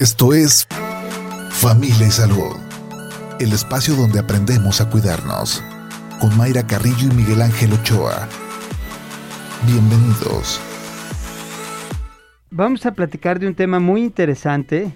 Esto 0.00 0.32
es 0.32 0.66
Familia 1.50 2.06
y 2.06 2.10
Salud, 2.10 2.56
el 3.38 3.52
espacio 3.52 3.94
donde 3.94 4.18
aprendemos 4.18 4.80
a 4.80 4.88
cuidarnos, 4.88 5.62
con 6.22 6.34
Mayra 6.38 6.66
Carrillo 6.66 7.08
y 7.12 7.14
Miguel 7.14 7.42
Ángel 7.42 7.74
Ochoa. 7.74 8.26
Bienvenidos. 9.66 10.58
Vamos 12.50 12.86
a 12.86 12.92
platicar 12.92 13.40
de 13.40 13.46
un 13.46 13.54
tema 13.54 13.78
muy 13.78 14.02
interesante, 14.02 14.90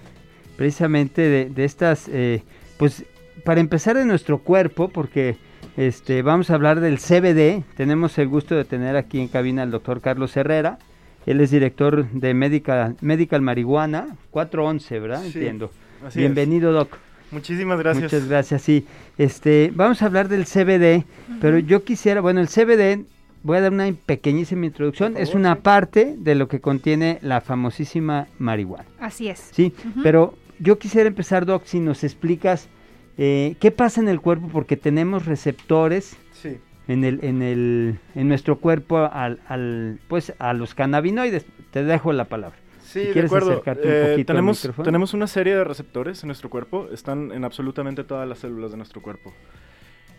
precisamente 0.57 1.51
de, 1.51 1.63
estas, 1.63 2.07
eh, 2.07 2.41
pues 2.79 3.05
para 3.43 3.59
empezar 3.59 3.95
de 3.95 4.05
nuestro 4.05 4.39
cuerpo, 4.39 4.89
porque 4.89 5.37
este, 5.77 6.23
vamos 6.23 6.49
a 6.49 6.55
hablar 6.55 6.79
del 6.79 6.97
CBD. 6.97 7.63
Tenemos 7.77 8.17
el 8.17 8.27
gusto 8.27 8.55
de 8.55 8.65
tener 8.65 8.95
aquí 8.95 9.19
en 9.19 9.27
cabina 9.27 9.61
al 9.61 9.69
doctor 9.69 10.01
Carlos 10.01 10.35
Herrera. 10.35 10.79
Él 11.25 11.41
es 11.41 11.51
director 11.51 12.09
de 12.11 12.33
Medical, 12.33 12.97
Medical 13.01 13.41
Marihuana 13.41 14.15
411, 14.31 14.99
¿verdad? 14.99 15.25
Entiendo. 15.25 15.71
Bienvenido, 16.13 16.71
Doc. 16.71 16.97
Muchísimas 17.31 17.79
gracias. 17.79 18.03
Muchas 18.03 18.27
gracias, 18.27 18.61
sí. 18.61 18.85
Este, 19.17 19.71
vamos 19.73 20.01
a 20.01 20.05
hablar 20.05 20.27
del 20.29 20.45
CBD, 20.45 21.03
pero 21.41 21.57
yo 21.57 21.83
quisiera, 21.83 22.21
bueno, 22.21 22.41
el 22.41 22.47
CBD, 22.47 23.05
voy 23.41 23.57
a 23.57 23.61
dar 23.61 23.71
una 23.73 23.91
pequeñísima 24.05 24.67
introducción, 24.67 25.17
es 25.17 25.33
una 25.33 25.55
parte 25.55 26.15
de 26.17 26.35
lo 26.35 26.47
que 26.47 26.61
contiene 26.61 27.17
la 27.21 27.41
famosísima 27.41 28.27
marihuana. 28.37 28.85
Así 28.99 29.27
es. 29.27 29.49
Sí, 29.51 29.73
pero 30.03 30.35
yo 30.59 30.77
quisiera 30.77 31.07
empezar, 31.07 31.45
Doc, 31.45 31.63
si 31.65 31.79
nos 31.79 32.03
explicas 32.03 32.69
eh, 33.17 33.55
qué 33.59 33.71
pasa 33.71 33.99
en 33.99 34.09
el 34.09 34.21
cuerpo, 34.21 34.49
porque 34.51 34.77
tenemos 34.77 35.25
receptores 35.25 36.17
sí 36.33 36.59
en 36.87 37.03
el 37.03 37.19
en 37.23 37.41
el 37.41 37.99
en 38.15 38.27
nuestro 38.27 38.59
cuerpo 38.59 38.97
al, 38.97 39.39
al 39.47 39.99
pues 40.07 40.33
a 40.39 40.53
los 40.53 40.75
cannabinoides. 40.75 41.45
Te 41.71 41.83
dejo 41.83 42.13
la 42.13 42.25
palabra. 42.25 42.57
Sí, 42.85 42.99
de 42.99 43.21
acuerdo. 43.21 43.61
Eh, 43.65 44.23
tenemos, 44.25 44.69
tenemos 44.83 45.13
una 45.13 45.27
serie 45.27 45.55
de 45.55 45.63
receptores 45.63 46.23
en 46.23 46.27
nuestro 46.27 46.49
cuerpo, 46.49 46.87
están 46.93 47.31
en 47.31 47.43
absolutamente 47.43 48.03
todas 48.03 48.27
las 48.29 48.39
células 48.39 48.71
de 48.71 48.77
nuestro 48.77 49.01
cuerpo. 49.01 49.33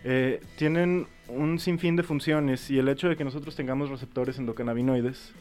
Eh, 0.05 0.41
tienen 0.57 1.07
un 1.29 1.59
sinfín 1.59 1.97
de 1.97 2.03
funciones 2.03 2.71
y 2.71 2.79
el 2.79 2.89
hecho 2.89 3.09
de 3.09 3.17
que 3.17 3.25
nosotros 3.25 3.57
tengamos 3.57 3.89
receptores 3.89 4.39
endocannabinoides 4.39 5.33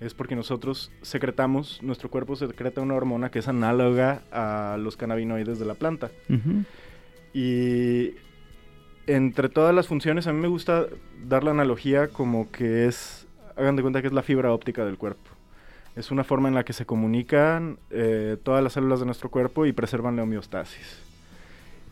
es 0.00 0.14
porque 0.14 0.36
nosotros 0.36 0.92
secretamos, 1.02 1.82
nuestro 1.82 2.10
cuerpo 2.10 2.36
secreta 2.36 2.80
una 2.80 2.94
hormona 2.94 3.30
que 3.30 3.40
es 3.40 3.48
análoga 3.48 4.22
a 4.30 4.76
los 4.78 4.96
cannabinoides 4.96 5.58
de 5.58 5.64
la 5.64 5.74
planta. 5.74 6.10
Y 7.32 8.14
entre 9.06 9.48
todas 9.48 9.74
las 9.74 9.86
funciones, 9.86 10.26
a 10.26 10.32
mí 10.32 10.40
me 10.40 10.48
gusta 10.48 10.86
dar 11.26 11.44
la 11.44 11.50
analogía 11.50 12.08
como 12.08 12.50
que 12.50 12.86
es, 12.86 13.26
hagan 13.56 13.76
de 13.76 13.82
cuenta 13.82 14.00
que 14.00 14.08
es 14.08 14.12
la 14.12 14.22
fibra 14.22 14.52
óptica 14.52 14.84
del 14.84 14.98
cuerpo. 14.98 15.30
Es 15.96 16.10
una 16.10 16.24
forma 16.24 16.48
en 16.48 16.54
la 16.54 16.64
que 16.64 16.72
se 16.72 16.86
comunican 16.86 17.78
eh, 17.90 18.36
todas 18.42 18.62
las 18.62 18.72
células 18.72 19.00
de 19.00 19.06
nuestro 19.06 19.30
cuerpo 19.30 19.64
y 19.66 19.72
preservan 19.72 20.16
la 20.16 20.24
homeostasis. 20.24 21.04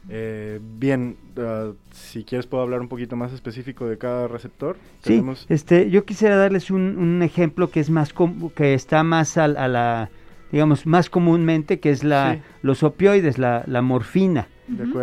Eh, 0.09 0.59
bien, 0.61 1.17
ah, 1.39 1.71
si 1.93 2.25
quieres 2.25 2.47
puedo 2.47 2.65
hablar 2.65 2.81
un 2.81 2.89
poquito 2.89 3.15
más 3.15 3.33
específico 3.33 3.87
de 3.87 3.99
cada 3.99 4.27
receptor. 4.27 4.77
Sí, 5.05 5.23
este, 5.49 5.91
yo 5.91 6.05
quisiera 6.05 6.37
darles 6.37 6.71
un, 6.73 7.23
ejemplo 7.23 7.71
que 7.71 7.79
es 7.79 7.91
más 7.91 8.13
que 8.57 8.75
está 8.75 9.05
más 9.05 9.39
a, 9.39 9.47
la, 9.47 10.11
digamos, 10.51 10.87
más 10.87 11.09
comúnmente, 11.09 11.79
que 11.79 11.91
es 11.91 12.03
la, 12.03 12.41
los 12.63 12.83
opioides, 12.83 13.39
la, 13.39 13.63
la 13.67 13.83
morfina. 13.83 14.49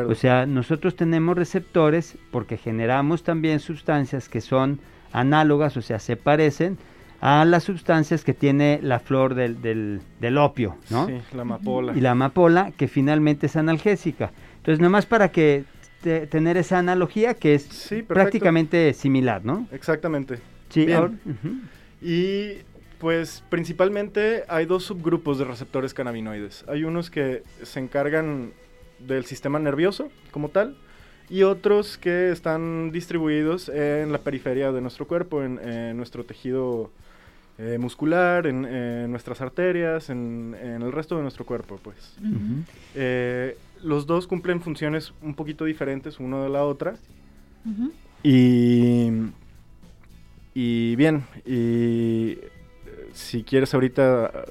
O 0.08 0.16
sea, 0.16 0.46
nosotros 0.46 0.96
tenemos 0.96 1.38
receptores 1.38 2.18
porque 2.32 2.58
generamos 2.58 3.24
también 3.24 3.60
sustancias 3.60 4.30
que 4.30 4.42
son 4.42 4.80
análogas, 5.12 5.76
o 5.78 5.82
sea, 5.82 6.00
se 6.00 6.16
parecen 6.16 6.78
a 7.22 7.44
las 7.44 7.64
sustancias 7.64 8.24
que 8.24 8.34
tiene 8.34 8.80
la 8.82 9.00
flor 9.00 9.36
del, 9.36 9.62
del, 9.62 10.38
opio, 10.38 10.78
¿no? 10.90 11.08
Sí, 11.08 11.20
la 11.34 11.42
amapola. 11.42 11.94
Y 11.96 12.02
la 12.02 12.12
amapola, 12.12 12.72
que 12.78 12.88
finalmente 12.88 13.48
es 13.48 13.58
analgésica. 13.58 14.32
Entonces, 14.58 14.80
nomás 14.80 15.06
para 15.06 15.30
que 15.30 15.66
tener 16.02 16.56
esa 16.56 16.80
analogía 16.80 17.34
que 17.34 17.56
es 17.56 17.94
prácticamente 18.08 18.94
similar, 18.94 19.44
¿no? 19.44 19.68
Exactamente. 19.72 20.40
Sí, 20.70 20.88
Y 22.02 22.60
pues 23.00 23.44
principalmente 23.50 24.44
hay 24.48 24.66
dos 24.66 24.84
subgrupos 24.84 25.38
de 25.40 25.46
receptores 25.46 25.94
cannabinoides. 25.94 26.64
Hay 26.68 26.86
unos 26.86 27.10
que 27.10 27.44
se 27.64 27.80
encargan 27.80 28.52
del 29.08 29.26
sistema 29.26 29.60
nervioso 29.60 30.10
como 30.32 30.50
tal 30.50 30.76
y 31.30 31.44
otros 31.44 31.98
que 31.98 32.32
están 32.32 32.92
distribuidos 32.92 33.70
en 33.70 34.12
la 34.12 34.18
periferia 34.18 34.72
de 34.72 34.82
nuestro 34.82 35.08
cuerpo, 35.08 35.44
en, 35.44 35.96
nuestro 35.96 36.26
tejido 36.26 36.90
eh, 37.60 37.78
muscular, 37.78 38.48
en, 38.48 39.12
nuestras 39.12 39.40
arterias, 39.42 40.10
en, 40.10 40.56
el 40.60 40.92
resto 40.92 41.16
de 41.18 41.22
nuestro 41.22 41.46
cuerpo, 41.46 41.80
pues. 41.84 42.18
Eh, 42.96 43.58
los 43.84 44.08
dos 44.08 44.26
cumplen 44.26 44.62
funciones 44.62 45.14
un 45.22 45.36
poquito 45.36 45.66
diferentes 45.66 46.20
uno 46.20 46.44
de 46.44 46.50
la 46.50 46.64
otra. 46.64 46.96
Y, 48.24 49.10
y 50.56 50.96
bien, 50.96 51.24
y 51.46 52.32
eh, 52.32 52.50
si 53.14 53.44
quieres 53.44 53.74
ahorita 53.74 54.46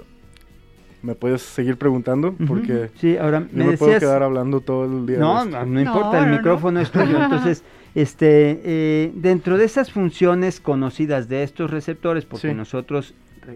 me 1.02 1.14
puedes 1.14 1.42
seguir 1.42 1.76
preguntando 1.76 2.34
porque 2.46 2.90
sí, 2.96 3.16
ahora 3.16 3.40
me, 3.40 3.64
me 3.64 3.76
puedo 3.76 3.98
quedar 3.98 4.22
hablando 4.22 4.60
todo 4.60 4.84
el 4.84 5.06
día. 5.06 5.18
No, 5.18 5.44
no, 5.44 5.80
importa, 5.80 6.24
el 6.24 6.30
micrófono 6.30 6.80
es 6.80 6.90
tuyo. 6.90 7.22
Entonces, 7.22 7.62
este, 7.94 8.60
eh, 8.64 9.12
dentro 9.14 9.58
de 9.58 9.64
esas 9.64 9.92
funciones 9.92 10.60
conocidas 10.60 11.28
de 11.28 11.42
estos 11.42 11.70
receptores, 11.70 12.24
porque 12.24 12.54
nosotros 12.54 13.14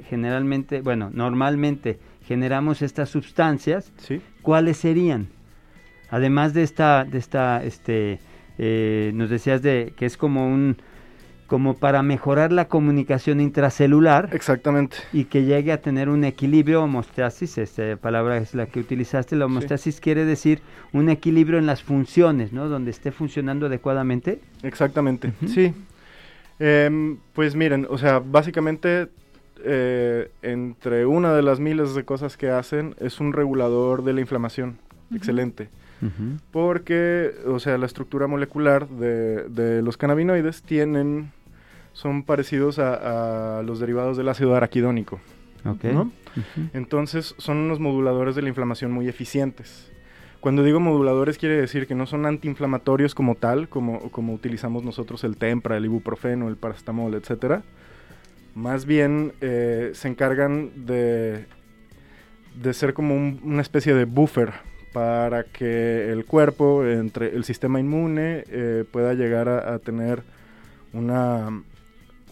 generalmente, 0.08 0.80
bueno, 0.80 1.10
normalmente 1.12 1.98
generamos 2.26 2.82
estas 2.82 3.10
sustancias, 3.10 3.92
¿cuáles 4.42 4.78
serían? 4.78 5.28
Además 6.10 6.54
de 6.54 6.62
esta, 6.62 7.04
de 7.04 7.18
esta, 7.18 7.62
este, 7.64 8.20
eh, 8.58 9.12
nos 9.14 9.30
decías 9.30 9.62
de 9.62 9.92
que 9.96 10.06
es 10.06 10.16
como 10.16 10.46
un 10.46 10.76
como 11.52 11.74
para 11.74 12.02
mejorar 12.02 12.50
la 12.50 12.66
comunicación 12.66 13.38
intracelular. 13.38 14.30
Exactamente. 14.32 14.96
Y 15.12 15.26
que 15.26 15.44
llegue 15.44 15.70
a 15.70 15.82
tener 15.82 16.08
un 16.08 16.24
equilibrio, 16.24 16.82
homostasis, 16.82 17.58
esta 17.58 17.94
palabra 17.98 18.38
es 18.38 18.54
la 18.54 18.64
que 18.64 18.80
utilizaste, 18.80 19.36
la 19.36 19.44
homostasis 19.44 20.00
quiere 20.00 20.24
decir 20.24 20.62
un 20.94 21.10
equilibrio 21.10 21.58
en 21.58 21.66
las 21.66 21.82
funciones, 21.82 22.54
¿no? 22.54 22.70
Donde 22.70 22.90
esté 22.90 23.12
funcionando 23.12 23.66
adecuadamente. 23.66 24.40
Exactamente, 24.62 25.34
sí. 25.46 25.74
Em, 26.58 27.18
pues 27.34 27.54
miren, 27.54 27.86
o 27.90 27.98
sea, 27.98 28.20
básicamente 28.20 29.08
eh, 29.62 30.30
entre 30.40 31.04
una 31.04 31.34
de 31.34 31.42
las 31.42 31.60
miles 31.60 31.94
de 31.94 32.02
cosas 32.06 32.38
que 32.38 32.48
hacen 32.48 32.94
es 32.98 33.20
un 33.20 33.34
regulador 33.34 34.04
de 34.04 34.14
la 34.14 34.22
inflamación. 34.22 34.78
Excelente. 35.14 35.68
Porque, 36.50 37.30
o 37.46 37.60
sea, 37.60 37.76
la 37.76 37.86
estructura 37.86 38.26
molecular 38.26 38.88
de, 38.88 39.48
de 39.50 39.82
los 39.82 39.98
cannabinoides 39.98 40.62
tienen 40.62 41.30
son 41.92 42.22
parecidos 42.22 42.78
a, 42.78 43.62
los 43.64 43.80
derivados 43.80 44.16
del 44.16 44.28
ácido 44.28 44.54
araquidónico. 44.54 45.20
Entonces 46.72 47.34
son 47.38 47.58
unos 47.58 47.78
moduladores 47.78 48.34
de 48.34 48.42
la 48.42 48.48
inflamación 48.48 48.90
muy 48.90 49.08
eficientes. 49.08 49.90
Cuando 50.40 50.64
digo 50.64 50.80
moduladores 50.80 51.38
quiere 51.38 51.54
decir 51.56 51.86
que 51.86 51.94
no 51.94 52.06
son 52.06 52.26
antiinflamatorios 52.26 53.14
como 53.14 53.36
tal, 53.36 53.68
como, 53.68 54.10
como 54.10 54.34
utilizamos 54.34 54.82
nosotros 54.82 55.22
el 55.22 55.36
tempra, 55.36 55.76
el 55.76 55.84
ibuprofeno, 55.84 56.48
el 56.48 56.56
paracetamol, 56.56 57.14
etc. 57.14 57.60
Más 58.56 58.84
bien 58.84 59.34
eh, 59.40 59.92
se 59.94 60.08
encargan 60.08 60.84
de, 60.84 61.46
de 62.60 62.74
ser 62.74 62.92
como 62.92 63.14
una 63.14 63.62
especie 63.62 63.94
de 63.94 64.04
buffer 64.04 64.52
para 64.92 65.44
que 65.44 66.10
el 66.10 66.24
cuerpo, 66.24 66.84
entre 66.84 67.36
el 67.36 67.44
sistema 67.44 67.78
inmune, 67.78 68.44
eh, 68.48 68.84
pueda 68.90 69.14
llegar 69.14 69.48
a 69.48 69.78
tener 69.78 70.24
una, 70.92 71.62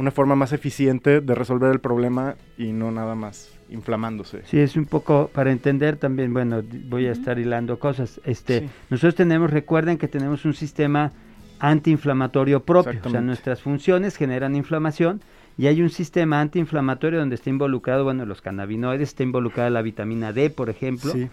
una 0.00 0.10
forma 0.10 0.34
más 0.34 0.54
eficiente 0.54 1.20
de 1.20 1.34
resolver 1.34 1.70
el 1.70 1.78
problema 1.78 2.34
y 2.56 2.72
no 2.72 2.90
nada 2.90 3.14
más 3.14 3.52
inflamándose. 3.68 4.40
Sí, 4.46 4.58
es 4.58 4.74
un 4.76 4.86
poco 4.86 5.30
para 5.34 5.52
entender 5.52 5.96
también, 5.96 6.32
bueno, 6.32 6.62
voy 6.88 7.06
a 7.06 7.12
estar 7.12 7.38
hilando 7.38 7.78
cosas. 7.78 8.18
Este, 8.24 8.70
nosotros 8.88 9.14
tenemos, 9.14 9.50
recuerden 9.50 9.98
que 9.98 10.08
tenemos 10.08 10.46
un 10.46 10.54
sistema 10.54 11.12
antiinflamatorio 11.58 12.64
propio, 12.64 12.98
o 13.04 13.10
sea, 13.10 13.20
nuestras 13.20 13.60
funciones 13.60 14.16
generan 14.16 14.56
inflamación 14.56 15.20
y 15.58 15.66
hay 15.66 15.82
un 15.82 15.90
sistema 15.90 16.40
antiinflamatorio 16.40 17.18
donde 17.18 17.34
está 17.34 17.50
involucrado, 17.50 18.04
bueno, 18.04 18.24
los 18.24 18.40
cannabinoides, 18.40 19.10
está 19.10 19.22
involucrada 19.22 19.68
la 19.68 19.82
vitamina 19.82 20.32
D, 20.32 20.48
por 20.48 20.70
ejemplo. 20.70 21.12
Sí 21.12 21.28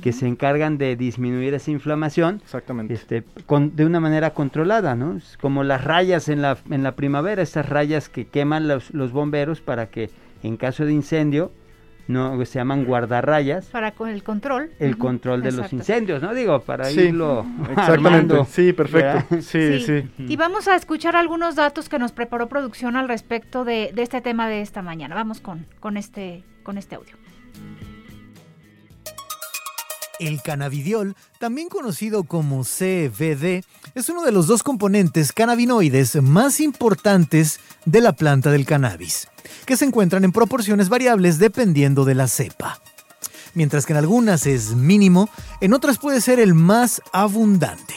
que 0.00 0.12
se 0.12 0.26
encargan 0.26 0.78
de 0.78 0.96
disminuir 0.96 1.54
esa 1.54 1.70
inflamación 1.70 2.40
Exactamente. 2.42 2.94
Este, 2.94 3.24
con, 3.46 3.76
de 3.76 3.84
una 3.84 4.00
manera 4.00 4.30
controlada, 4.30 4.94
¿no? 4.94 5.16
Es 5.16 5.36
como 5.40 5.64
las 5.64 5.84
rayas 5.84 6.28
en 6.28 6.40
la, 6.40 6.56
en 6.70 6.82
la 6.82 6.96
primavera, 6.96 7.42
esas 7.42 7.68
rayas 7.68 8.08
que 8.08 8.26
queman 8.26 8.68
los, 8.68 8.92
los 8.94 9.12
bomberos 9.12 9.60
para 9.60 9.90
que 9.90 10.10
en 10.42 10.56
caso 10.56 10.84
de 10.84 10.92
incendio 10.92 11.52
no 12.08 12.44
se 12.44 12.58
llaman 12.58 12.84
guardarrayas. 12.84 13.66
Para 13.66 13.92
con 13.92 14.08
el 14.08 14.22
control. 14.22 14.70
El 14.78 14.98
control 14.98 15.42
de 15.42 15.52
los 15.52 15.72
incendios 15.72 16.22
no 16.22 16.34
digo 16.34 16.60
para 16.60 16.90
irlo 16.90 17.46
exactamente. 17.70 18.44
sí 18.46 18.72
perfecto. 18.72 19.40
sí, 19.40 19.80
sí, 19.80 20.08
y 20.18 20.36
vamos 20.36 20.68
a 20.68 20.76
escuchar 20.76 21.16
algunos 21.16 21.54
datos 21.54 21.88
que 21.88 21.98
nos 21.98 22.12
preparó 22.12 22.48
producción 22.48 22.96
al 22.96 23.08
respecto 23.08 23.64
de, 23.64 23.92
de 23.94 24.02
este 24.02 24.20
tema 24.20 24.48
de 24.48 24.62
esta 24.62 24.82
mañana. 24.82 25.14
Vamos 25.14 25.40
con 25.40 25.66
con 25.80 25.96
este 25.96 26.44
con 26.62 26.78
este 26.78 26.96
audio 26.96 27.21
El 30.22 30.40
cannabidiol, 30.40 31.16
también 31.40 31.68
conocido 31.68 32.22
como 32.22 32.62
CBD, 32.62 33.64
es 33.96 34.08
uno 34.08 34.22
de 34.22 34.30
los 34.30 34.46
dos 34.46 34.62
componentes 34.62 35.32
cannabinoides 35.32 36.22
más 36.22 36.60
importantes 36.60 37.58
de 37.86 38.00
la 38.00 38.12
planta 38.12 38.52
del 38.52 38.64
cannabis, 38.64 39.26
que 39.66 39.76
se 39.76 39.84
encuentran 39.84 40.22
en 40.22 40.30
proporciones 40.30 40.88
variables 40.88 41.40
dependiendo 41.40 42.04
de 42.04 42.14
la 42.14 42.28
cepa. 42.28 42.80
Mientras 43.54 43.84
que 43.84 43.94
en 43.94 43.96
algunas 43.96 44.46
es 44.46 44.76
mínimo, 44.76 45.28
en 45.60 45.74
otras 45.74 45.98
puede 45.98 46.20
ser 46.20 46.38
el 46.38 46.54
más 46.54 47.02
abundante. 47.12 47.96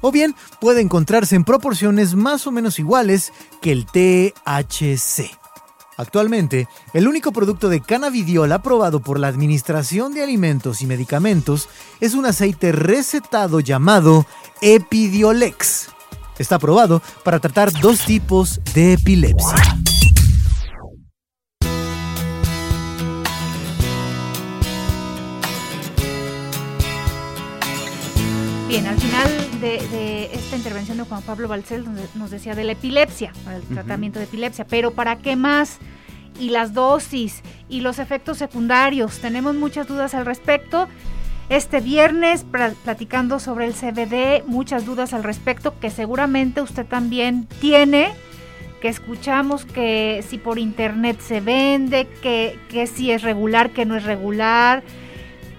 O 0.00 0.10
bien 0.10 0.34
puede 0.62 0.80
encontrarse 0.80 1.36
en 1.36 1.44
proporciones 1.44 2.14
más 2.14 2.46
o 2.46 2.52
menos 2.52 2.78
iguales 2.78 3.34
que 3.60 3.72
el 3.72 3.84
THC. 3.84 5.45
Actualmente, 5.96 6.68
el 6.92 7.08
único 7.08 7.32
producto 7.32 7.68
de 7.68 7.80
cannabidiol 7.80 8.52
aprobado 8.52 9.00
por 9.00 9.18
la 9.18 9.28
Administración 9.28 10.12
de 10.12 10.22
Alimentos 10.22 10.82
y 10.82 10.86
Medicamentos 10.86 11.68
es 12.00 12.14
un 12.14 12.26
aceite 12.26 12.72
recetado 12.72 13.60
llamado 13.60 14.26
Epidiolex. 14.60 15.88
Está 16.38 16.56
aprobado 16.56 17.00
para 17.24 17.40
tratar 17.40 17.72
dos 17.80 18.04
tipos 18.04 18.60
de 18.74 18.92
epilepsia. 18.94 19.56
Bien, 28.68 28.84
al 28.88 28.98
final 28.98 29.60
de, 29.60 30.24
esta 30.32 30.56
intervención 30.56 30.98
de 30.98 31.04
Juan 31.04 31.22
Pablo 31.22 31.46
Balcel 31.46 31.84
nos 32.16 32.32
decía 32.32 32.56
de 32.56 32.64
la 32.64 32.72
epilepsia, 32.72 33.32
para 33.44 33.58
el 33.58 33.62
tratamiento 33.62 34.18
de 34.18 34.24
epilepsia, 34.24 34.66
pero 34.66 34.90
¿para 34.90 35.18
qué 35.18 35.36
más? 35.36 35.78
Y 36.40 36.50
las 36.50 36.74
dosis 36.74 37.42
y 37.68 37.80
los 37.80 38.00
efectos 38.00 38.38
secundarios, 38.38 39.20
tenemos 39.20 39.54
muchas 39.54 39.86
dudas 39.86 40.14
al 40.14 40.26
respecto. 40.26 40.88
Este 41.48 41.80
viernes 41.80 42.44
platicando 42.84 43.38
sobre 43.38 43.66
el 43.66 43.72
CBD, 43.72 44.44
muchas 44.48 44.84
dudas 44.84 45.12
al 45.12 45.22
respecto 45.22 45.78
que 45.78 45.90
seguramente 45.90 46.60
usted 46.60 46.84
también 46.84 47.46
tiene, 47.60 48.14
que 48.82 48.88
escuchamos 48.88 49.64
que 49.64 50.24
si 50.28 50.38
por 50.38 50.58
internet 50.58 51.20
se 51.20 51.40
vende, 51.40 52.08
que, 52.20 52.58
que 52.68 52.88
si 52.88 53.12
es 53.12 53.22
regular, 53.22 53.70
que 53.70 53.86
no 53.86 53.94
es 53.94 54.02
regular 54.02 54.82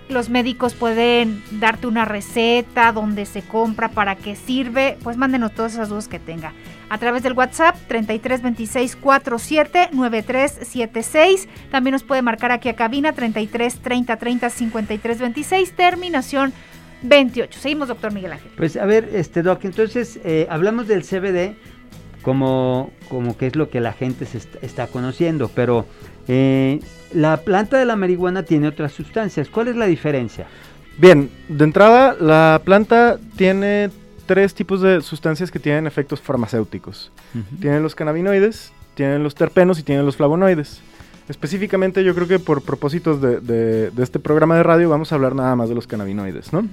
los 0.09 0.29
médicos 0.29 0.73
pueden 0.73 1.43
darte 1.51 1.87
una 1.87 2.05
receta, 2.05 2.91
donde 2.91 3.25
se 3.25 3.41
compra, 3.41 3.89
para 3.89 4.15
qué 4.15 4.35
sirve, 4.35 4.97
pues 5.03 5.17
mándenos 5.17 5.53
todas 5.53 5.73
esas 5.73 5.89
dudas 5.89 6.07
que 6.07 6.19
tenga. 6.19 6.53
A 6.89 6.97
través 6.97 7.23
del 7.23 7.33
WhatsApp 7.33 7.75
33 7.87 8.41
26 8.41 8.95
47 8.95 9.89
93 9.91 10.51
76. 10.51 11.49
También 11.69 11.93
nos 11.93 12.03
puede 12.03 12.21
marcar 12.21 12.51
aquí 12.51 12.69
a 12.69 12.75
cabina 12.75 13.11
33 13.13 13.79
30 13.79 14.17
30 14.17 14.49
53 14.49 15.19
26, 15.19 15.71
terminación 15.73 16.53
28. 17.01 17.59
Seguimos, 17.59 17.89
doctor 17.89 18.13
Miguel 18.13 18.33
Ángel. 18.33 18.51
Pues 18.55 18.77
a 18.77 18.85
ver, 18.85 19.09
este 19.13 19.41
doc, 19.43 19.65
entonces 19.65 20.19
eh, 20.23 20.47
hablamos 20.49 20.87
del 20.87 21.03
CBD 21.03 21.55
como, 22.21 22.91
como 23.09 23.37
que 23.37 23.47
es 23.47 23.55
lo 23.55 23.69
que 23.69 23.79
la 23.79 23.93
gente 23.93 24.25
se 24.25 24.39
está 24.61 24.87
conociendo, 24.87 25.49
pero 25.53 25.85
eh, 26.27 26.79
la 27.13 27.37
planta 27.37 27.77
de 27.77 27.85
la 27.85 27.95
marihuana 27.95 28.43
tiene 28.43 28.67
otras 28.67 28.91
sustancias. 28.91 29.49
¿Cuál 29.49 29.69
es 29.69 29.75
la 29.75 29.85
diferencia? 29.85 30.47
Bien, 30.97 31.29
de 31.47 31.63
entrada, 31.63 32.15
la 32.19 32.61
planta 32.63 33.17
tiene 33.35 33.89
tres 34.25 34.53
tipos 34.53 34.81
de 34.81 35.01
sustancias 35.01 35.51
que 35.51 35.59
tienen 35.59 35.87
efectos 35.87 36.19
farmacéuticos. 36.21 37.11
Tienen 37.61 37.83
los 37.83 37.95
cannabinoides, 37.95 38.73
tienen 38.95 39.23
los 39.23 39.35
terpenos 39.35 39.79
y 39.79 39.83
tienen 39.83 40.05
los 40.05 40.17
flavonoides. 40.17 40.81
Específicamente 41.29 42.03
yo 42.03 42.15
creo 42.15 42.27
que 42.27 42.39
por 42.39 42.61
propósitos 42.61 43.21
de, 43.21 43.91
este 43.97 44.19
programa 44.19 44.55
de 44.55 44.63
radio 44.63 44.89
vamos 44.89 45.11
a 45.11 45.15
hablar 45.15 45.35
nada 45.35 45.55
más 45.55 45.69
de 45.69 45.75
los 45.75 45.87
cannabinoides, 45.87 46.51
¿no? 46.51 46.67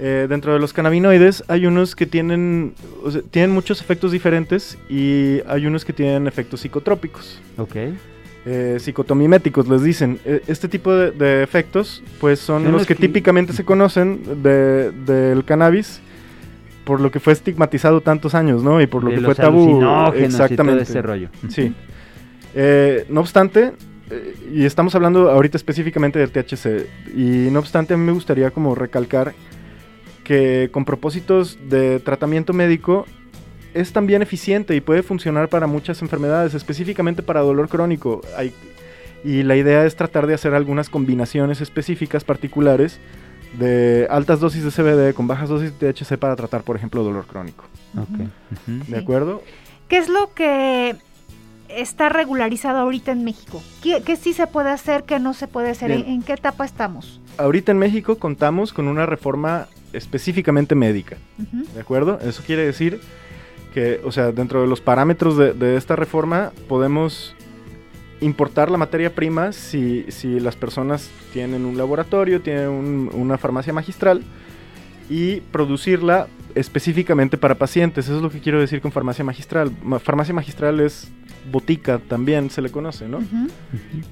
Eh, 0.00 0.26
dentro 0.28 0.52
de 0.52 0.60
los 0.60 0.72
cannabinoides 0.72 1.42
hay 1.48 1.66
unos 1.66 1.96
que 1.96 2.06
tienen, 2.06 2.74
tienen 3.30 3.50
muchos 3.50 3.80
efectos 3.80 4.12
diferentes 4.12 4.78
y 4.88 5.40
hay 5.48 5.66
unos 5.66 5.84
que 5.84 5.92
tienen 5.92 6.28
efectos 6.28 6.60
psicotrópicos. 6.60 7.40
Ok 7.56 7.76
eh, 8.50 8.78
psicotomiméticos, 8.80 9.68
les 9.68 9.82
dicen. 9.82 10.18
E, 10.24 10.42
este 10.46 10.68
tipo 10.68 10.94
de, 10.94 11.42
efectos, 11.42 12.02
pues 12.18 12.38
son 12.38 12.72
los 12.72 12.86
que, 12.86 12.94
típicamente 12.94 13.52
se 13.52 13.62
conocen 13.62 14.42
del 14.42 15.44
cannabis, 15.44 16.00
por 16.84 16.98
lo 16.98 17.10
que 17.10 17.20
fue 17.20 17.34
estigmatizado 17.34 18.00
tantos 18.00 18.34
años, 18.34 18.62
¿no? 18.62 18.80
Y 18.80 18.86
por 18.86 19.04
lo 19.04 19.10
que 19.10 19.20
fue 19.20 19.34
tabú. 19.34 19.82
Exactamente. 20.14 20.84
ese 20.84 21.02
rollo. 21.02 21.28
Sí. 21.50 21.74
Eh, 22.54 23.04
no 23.10 23.20
obstante, 23.20 23.72
eh, 24.10 24.34
y 24.54 24.64
estamos 24.64 24.94
hablando 24.94 25.30
ahorita 25.30 25.58
específicamente 25.58 26.18
del 26.18 26.30
THC, 26.30 26.86
y 27.14 27.50
no 27.52 27.58
obstante 27.58 27.92
a 27.92 27.96
mí 27.98 28.04
me 28.04 28.12
gustaría 28.12 28.50
como 28.50 28.74
recalcar 28.74 29.34
que 30.24 30.70
con 30.72 30.86
propósitos 30.86 31.58
de 31.68 32.00
tratamiento 32.00 32.54
médico 32.54 33.04
es 33.74 33.92
también 33.92 34.22
eficiente 34.22 34.74
y 34.74 34.80
puede 34.80 35.02
funcionar 35.02 35.48
para 35.48 35.66
muchas 35.66 36.02
enfermedades, 36.02 36.54
específicamente 36.54 37.22
para 37.22 37.40
dolor 37.40 37.68
crónico. 37.68 38.22
y 39.24 39.42
la 39.42 39.56
idea 39.56 39.84
es 39.84 39.96
tratar 39.96 40.26
de 40.26 40.34
hacer 40.34 40.54
algunas 40.54 40.88
combinaciones 40.88 41.60
específicas 41.60 42.24
particulares 42.24 43.00
de 43.58 44.06
altas 44.10 44.40
dosis 44.40 44.64
de 44.64 44.70
CBD 44.70 45.14
con 45.14 45.26
bajas 45.26 45.48
dosis 45.48 45.78
de 45.78 45.92
THC 45.92 46.18
para 46.18 46.36
tratar, 46.36 46.62
por 46.62 46.76
ejemplo, 46.76 47.02
dolor 47.02 47.26
crónico. 47.26 47.64
¿De 48.66 48.98
acuerdo? 48.98 49.42
¿Qué 49.88 49.98
es 49.98 50.08
lo 50.08 50.34
que 50.34 50.96
está 51.68 52.08
regularizado 52.08 52.78
ahorita 52.78 53.12
en 53.12 53.24
México? 53.24 53.62
¿Qué, 53.82 54.16
sí 54.16 54.32
se 54.32 54.46
puede 54.46 54.70
hacer, 54.70 55.04
qué 55.04 55.18
no 55.18 55.34
se 55.34 55.48
puede 55.48 55.70
hacer? 55.70 55.90
¿En, 55.90 56.22
qué 56.22 56.34
etapa 56.34 56.64
estamos? 56.64 57.20
Ahorita 57.38 57.72
en 57.72 57.78
México 57.78 58.18
contamos 58.18 58.72
con 58.72 58.88
una 58.88 59.06
reforma 59.06 59.68
específicamente 59.92 60.74
médica. 60.74 61.16
¿De 61.74 61.80
acuerdo? 61.80 62.18
Eso 62.20 62.42
quiere 62.44 62.64
decir 62.66 63.00
que, 63.78 64.00
o 64.02 64.10
sea, 64.10 64.32
dentro 64.32 64.60
de 64.60 64.66
los 64.66 64.80
parámetros 64.80 65.36
de, 65.36 65.76
esta 65.76 65.94
reforma 65.94 66.50
podemos 66.66 67.36
importar 68.20 68.72
la 68.72 68.76
materia 68.76 69.14
prima 69.14 69.52
si, 69.52 70.04
si 70.08 70.40
las 70.40 70.56
personas 70.56 71.08
tienen 71.32 71.64
un 71.64 71.78
laboratorio, 71.78 72.40
tienen 72.40 73.08
una 73.12 73.38
farmacia 73.38 73.72
magistral 73.72 74.24
y 75.08 75.42
producirla 75.52 76.26
específicamente 76.56 77.38
para 77.38 77.54
pacientes. 77.54 78.06
Eso 78.06 78.16
es 78.16 78.22
lo 78.22 78.30
que 78.30 78.40
quiero 78.40 78.58
decir 78.58 78.80
con 78.80 78.90
farmacia 78.90 79.24
magistral. 79.24 79.70
farmacia 80.02 80.34
magistral 80.34 80.80
es 80.80 81.08
botica 81.48 82.00
también, 82.00 82.50
se 82.50 82.60
le 82.62 82.70
conoce, 82.70 83.06
¿no? 83.08 83.20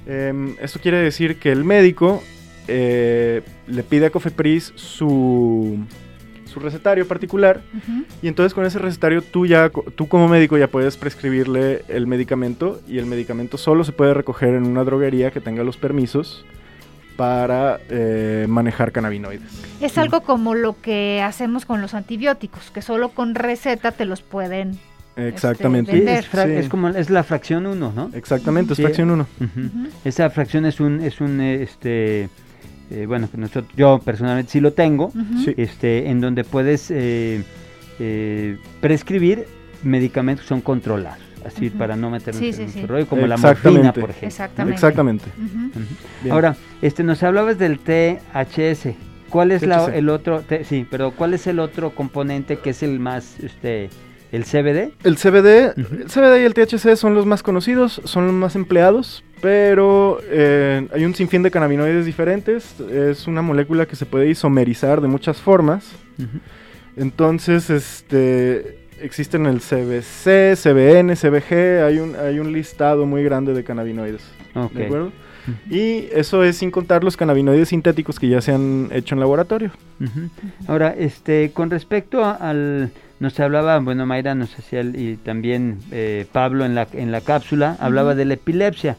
Em, 0.05 0.55
esto 0.61 0.79
quiere 0.79 0.99
decir 0.99 1.39
que 1.39 1.51
el 1.51 1.65
médico 1.65 2.23
eh, 2.69 3.41
le 3.67 3.83
pide 3.83 4.05
a 4.05 4.09
Cofepris 4.11 4.71
su 4.75 5.77
recetario 6.59 7.07
particular 7.07 7.61
y 8.21 8.27
entonces 8.27 8.53
con 8.53 8.65
ese 8.65 8.79
recetario 8.79 9.21
tú 9.21 9.45
ya, 9.45 9.69
tú 9.69 10.07
como 10.07 10.27
médico 10.27 10.57
ya 10.57 10.67
puedes 10.67 10.97
prescribirle 10.97 11.83
el 11.87 12.07
medicamento 12.07 12.81
y 12.87 12.97
el 12.97 13.05
medicamento 13.05 13.57
solo 13.57 13.83
se 13.83 13.91
puede 13.91 14.13
recoger 14.13 14.55
en 14.55 14.65
una 14.65 14.83
droguería 14.83 15.31
que 15.31 15.41
tenga 15.41 15.63
los 15.63 15.77
permisos 15.77 16.45
para 17.15 17.79
eh, 17.89 18.45
manejar 18.47 18.91
cannabinoides. 18.91 19.63
Es 19.81 19.97
algo 19.97 20.21
como 20.21 20.53
lo 20.53 20.79
que 20.79 21.21
hacemos 21.21 21.65
con 21.65 21.81
los 21.81 21.93
antibióticos, 21.93 22.69
que 22.71 22.81
solo 22.81 23.09
con 23.09 23.33
receta 23.33 23.91
te 23.91 24.05
los 24.05 24.21
pueden 24.21 24.79
Exactamente. 25.17 25.97
Este, 25.97 26.59
es, 26.59 26.69
como 26.69 26.89
es 26.89 27.09
la 27.09 27.23
fracción 27.23 27.65
1, 27.65 27.91
¿no? 27.95 28.11
Exactamente, 28.13 28.73
es 28.73 28.79
fracción 28.79 29.09
1. 29.09 29.27
Esa 30.05 30.29
fracción 30.29 30.65
es 30.65 30.79
un 30.79 31.01
es 31.01 31.19
un 31.19 31.41
este 31.41 32.29
eh, 32.89 33.05
bueno, 33.05 33.27
yo 33.75 33.99
personalmente 33.99 34.51
sí 34.51 34.59
lo 34.59 34.73
tengo, 34.73 35.11
este, 35.57 36.09
en 36.09 36.21
donde 36.21 36.43
puedes 36.43 36.89
eh, 36.89 37.43
eh, 37.99 38.57
prescribir 38.79 39.45
medicamentos 39.83 40.43
que 40.43 40.49
son 40.49 40.61
controlados, 40.61 41.19
así 41.45 41.69
para 41.69 41.95
no 41.97 42.09
meternos 42.09 42.41
en 42.41 42.81
un 42.83 42.87
rollo, 42.87 43.07
como 43.07 43.27
la 43.27 43.37
morfina, 43.37 43.91
por 43.91 44.09
ejemplo. 44.09 44.27
Exactamente. 44.27 44.75
Exactamente. 44.75 45.25
Ahora, 46.29 46.55
este, 46.81 47.03
nos 47.03 47.21
hablabas 47.23 47.57
del 47.57 47.79
THS. 47.79 48.95
¿Cuál 49.29 49.51
es 49.51 49.63
la, 49.63 49.87
el 49.93 50.07
otro? 50.07 50.41
sí, 50.63 50.87
pero 50.89 51.11
¿cuál 51.11 51.33
es 51.33 51.47
el 51.47 51.59
otro 51.59 51.93
componente 51.93 52.59
que 52.59 52.69
es 52.69 52.81
el 52.81 53.01
más, 53.01 53.37
este, 53.41 53.89
¿El 54.31 54.43
CBD? 54.43 54.91
El 55.03 55.15
CBD, 55.17 55.77
el 55.77 56.05
CBD 56.07 56.41
y 56.41 56.45
el 56.45 56.53
THC 56.53 56.95
son 56.95 57.15
los 57.15 57.25
más 57.25 57.43
conocidos, 57.43 58.01
son 58.03 58.27
los 58.27 58.35
más 58.35 58.55
empleados, 58.55 59.23
pero 59.41 60.19
eh, 60.23 60.87
hay 60.93 61.05
un 61.05 61.13
sinfín 61.13 61.43
de 61.43 61.51
cannabinoides 61.51 62.05
diferentes. 62.05 62.79
Es 62.79 63.27
una 63.27 63.41
molécula 63.41 63.85
que 63.85 63.95
se 63.95 64.05
puede 64.05 64.29
isomerizar 64.29 65.01
de 65.01 65.07
muchas 65.07 65.37
formas. 65.37 65.91
Entonces, 66.95 67.69
este, 67.69 68.79
existen 69.01 69.45
el 69.45 69.59
CBC, 69.59 70.55
CBN, 70.55 71.15
CBG, 71.15 71.83
hay 71.85 71.99
un, 71.99 72.15
hay 72.15 72.39
un 72.39 72.51
listado 72.51 73.05
muy 73.05 73.23
grande 73.23 73.53
de 73.53 73.63
cannabinoides. 73.63 74.23
¿De 74.73 74.85
acuerdo? 74.85 75.11
Y 75.69 76.09
eso 76.11 76.43
es 76.43 76.57
sin 76.57 76.71
contar 76.71 77.03
los 77.03 77.15
cannabinoides 77.15 77.69
sintéticos 77.69 78.19
que 78.19 78.27
ya 78.27 78.41
se 78.41 78.51
han 78.51 78.89
hecho 78.91 79.15
en 79.15 79.19
laboratorio. 79.19 79.71
Ahora, 80.67 80.93
este, 80.97 81.51
con 81.53 81.69
respecto 81.69 82.25
al 82.25 82.91
nos 83.19 83.39
hablaba, 83.39 83.79
bueno, 83.79 84.05
Mayra 84.05 84.35
nos 84.35 84.57
hacía, 84.57 84.81
y 84.81 85.17
también 85.23 85.79
eh, 85.91 86.25
Pablo 86.31 86.65
en 86.65 86.75
la, 86.75 86.87
en 86.93 87.11
la 87.11 87.21
cápsula, 87.21 87.77
hablaba 87.79 88.15
de 88.15 88.25
la 88.25 88.35
epilepsia. 88.35 88.97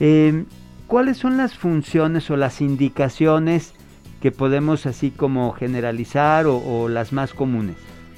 Em, 0.00 0.46
¿Cuáles 0.86 1.16
son 1.16 1.36
las 1.36 1.54
funciones 1.54 2.30
o 2.30 2.36
las 2.36 2.60
indicaciones 2.60 3.74
que 4.22 4.30
podemos 4.30 4.86
así 4.86 5.10
como 5.10 5.50
generalizar 5.52 6.46
o, 6.46 6.88
las 6.88 7.12
más 7.12 7.34
comunes. 7.34 7.74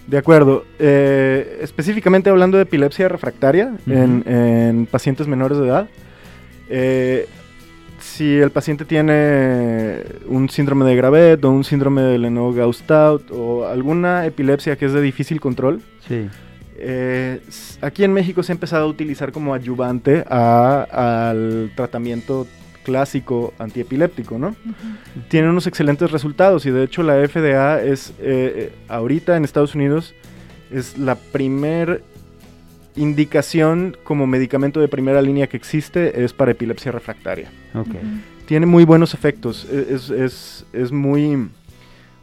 De 0.06 0.18
acuerdo. 0.18 0.66
Eh, 0.78 1.60
específicamente 1.62 2.28
hablando 2.28 2.58
de 2.58 2.64
epilepsia 2.64 3.08
refractaria 3.08 3.72
en, 3.86 4.86
pacientes 4.90 5.26
menores 5.26 5.56
de 5.56 5.66
edad, 5.66 5.88
eh, 6.68 7.26
si 8.14 8.38
el 8.38 8.52
paciente 8.52 8.84
tiene 8.84 10.04
un 10.28 10.48
síndrome 10.48 10.84
de 10.84 10.94
Gravet 10.94 11.44
o 11.44 11.50
un 11.50 11.64
síndrome 11.64 12.00
de 12.00 12.18
Lennox-Gastaut 12.18 13.32
o 13.32 13.66
alguna 13.66 14.24
epilepsia 14.24 14.76
que 14.76 14.86
es 14.86 14.92
de 14.92 15.00
difícil 15.00 15.40
control, 15.40 15.82
eh, 16.76 17.40
aquí 17.80 18.04
en 18.04 18.12
México 18.12 18.44
se 18.44 18.52
ha 18.52 18.54
empezado 18.54 18.84
a 18.84 18.86
utilizar 18.86 19.32
como 19.32 19.52
ayudante 19.52 20.24
al 20.28 21.72
tratamiento 21.74 22.46
clásico 22.84 23.52
antiepiléptico, 23.58 24.38
¿no? 24.38 24.54
Tiene 25.28 25.50
unos 25.50 25.66
excelentes 25.66 26.12
resultados 26.12 26.66
y 26.66 26.70
de 26.70 26.84
hecho 26.84 27.02
la 27.02 27.14
FDA 27.26 27.82
es 27.82 28.10
eh, 28.10 28.14
eh, 28.20 28.72
ahorita 28.86 29.36
en 29.36 29.42
Estados 29.42 29.74
Unidos 29.74 30.14
es 30.70 30.98
la 30.98 31.16
primer 31.16 32.04
indicación 32.96 33.96
como 34.04 34.26
medicamento 34.26 34.80
de 34.80 34.88
primera 34.88 35.20
línea 35.22 35.46
que 35.46 35.56
existe 35.56 36.24
es 36.24 36.32
para 36.32 36.52
epilepsia 36.52 36.92
refractaria. 36.92 37.50
Tiene 38.46 38.66
muy 38.66 38.84
buenos 38.84 39.14
efectos, 39.14 39.66
e, 39.70 39.94
es, 39.94 40.92
muy... 40.92 41.48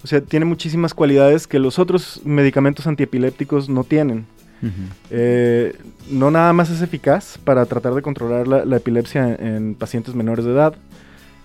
O 0.03 0.07
sea, 0.07 0.21
tiene 0.21 0.45
muchísimas 0.45 0.93
cualidades 0.93 1.47
que 1.47 1.59
los 1.59 1.77
otros 1.77 2.21
medicamentos 2.23 2.87
antiepilépticos 2.87 3.69
no 3.69 3.83
tienen. 3.83 4.25
Eh, 5.09 5.75
no 6.11 6.29
nada 6.29 6.53
más 6.53 6.69
es 6.69 6.83
eficaz 6.83 7.39
para 7.43 7.65
tratar 7.65 7.95
de 7.95 8.03
controlar 8.03 8.47
la, 8.47 8.77
epilepsia 8.77 9.35
en, 9.35 9.75
pacientes 9.75 10.13
menores 10.13 10.45
de 10.45 10.51
edad, 10.51 10.75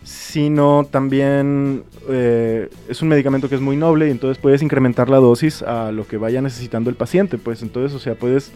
sino 0.05 0.87
también 0.91 1.83
eh, 2.09 2.69
es 2.89 3.03
un 3.03 3.09
medicamento 3.09 3.49
que 3.49 3.55
es 3.55 3.61
muy 3.61 3.77
noble 3.77 4.09
y 4.09 4.11
entonces 4.11 4.39
puedes 4.41 4.63
incrementar 4.63 5.09
la 5.09 5.17
dosis 5.17 5.63
a 5.63 5.91
lo 5.93 6.07
que 6.07 6.17
vaya 6.17 6.43
necesitando 6.43 6.91
el 6.91 6.97
paciente. 6.97 7.39
Pues 7.39 7.63
entonces, 7.63 7.95
o 7.97 7.99
sea, 7.99 8.15
puedes, 8.15 8.53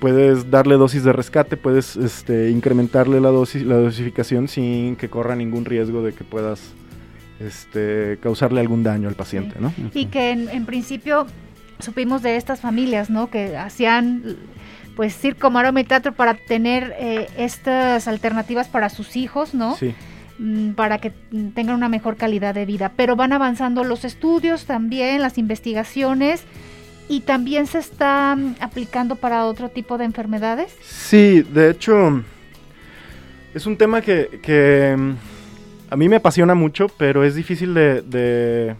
puedes 0.00 0.50
darle 0.50 0.76
dosis 0.76 1.04
de 1.04 1.12
rescate, 1.12 1.56
puedes 1.56 1.96
este, 1.96 2.50
incrementarle 2.50 3.20
la, 3.20 3.28
dosis, 3.28 3.62
la 3.62 3.76
dosificación 3.76 4.48
sin 4.48 4.96
que 4.96 5.08
corra 5.08 5.36
ningún 5.36 5.64
riesgo 5.64 6.02
de 6.02 6.12
que 6.12 6.24
puedas 6.24 6.72
este, 7.38 8.18
causarle 8.20 8.60
algún 8.60 8.82
daño 8.82 9.08
al 9.08 9.14
paciente. 9.14 9.56
¿no? 9.60 9.72
Y 9.94 10.06
que 10.06 10.30
en 10.30 10.66
principio 10.66 11.26
supimos 11.82 12.22
de 12.22 12.36
estas 12.36 12.60
familias, 12.60 13.10
¿no? 13.10 13.30
Que 13.30 13.56
hacían 13.56 14.36
pues 14.96 15.16
circo, 15.16 15.50
maroma 15.50 15.80
y 15.80 15.84
teatro 15.84 16.12
para 16.12 16.34
tener 16.34 16.94
eh, 16.98 17.28
estas 17.36 18.08
alternativas 18.08 18.68
para 18.68 18.88
sus 18.88 19.16
hijos, 19.16 19.54
¿no? 19.54 19.76
Sí. 19.76 19.94
Mm, 20.38 20.72
para 20.72 20.98
que 20.98 21.10
tengan 21.54 21.76
una 21.76 21.88
mejor 21.88 22.16
calidad 22.16 22.54
de 22.54 22.66
vida. 22.66 22.92
Pero 22.96 23.16
van 23.16 23.32
avanzando 23.32 23.84
los 23.84 24.04
estudios 24.04 24.66
también, 24.66 25.22
las 25.22 25.38
investigaciones. 25.38 26.44
¿Y 27.10 27.20
también 27.20 27.66
se 27.66 27.78
está 27.78 28.34
mm, 28.34 28.54
aplicando 28.60 29.16
para 29.16 29.44
otro 29.44 29.68
tipo 29.68 29.98
de 29.98 30.06
enfermedades? 30.06 30.74
Sí, 30.82 31.42
de 31.42 31.70
hecho, 31.70 32.22
es 33.52 33.66
un 33.66 33.76
tema 33.76 34.00
que, 34.00 34.96
mm, 34.96 35.92
a 35.92 35.96
mí 35.96 36.08
me 36.08 36.16
apasiona 36.16 36.54
mucho, 36.54 36.88
pero 36.96 37.24
es 37.24 37.34
difícil 37.34 37.74
de 37.74 38.74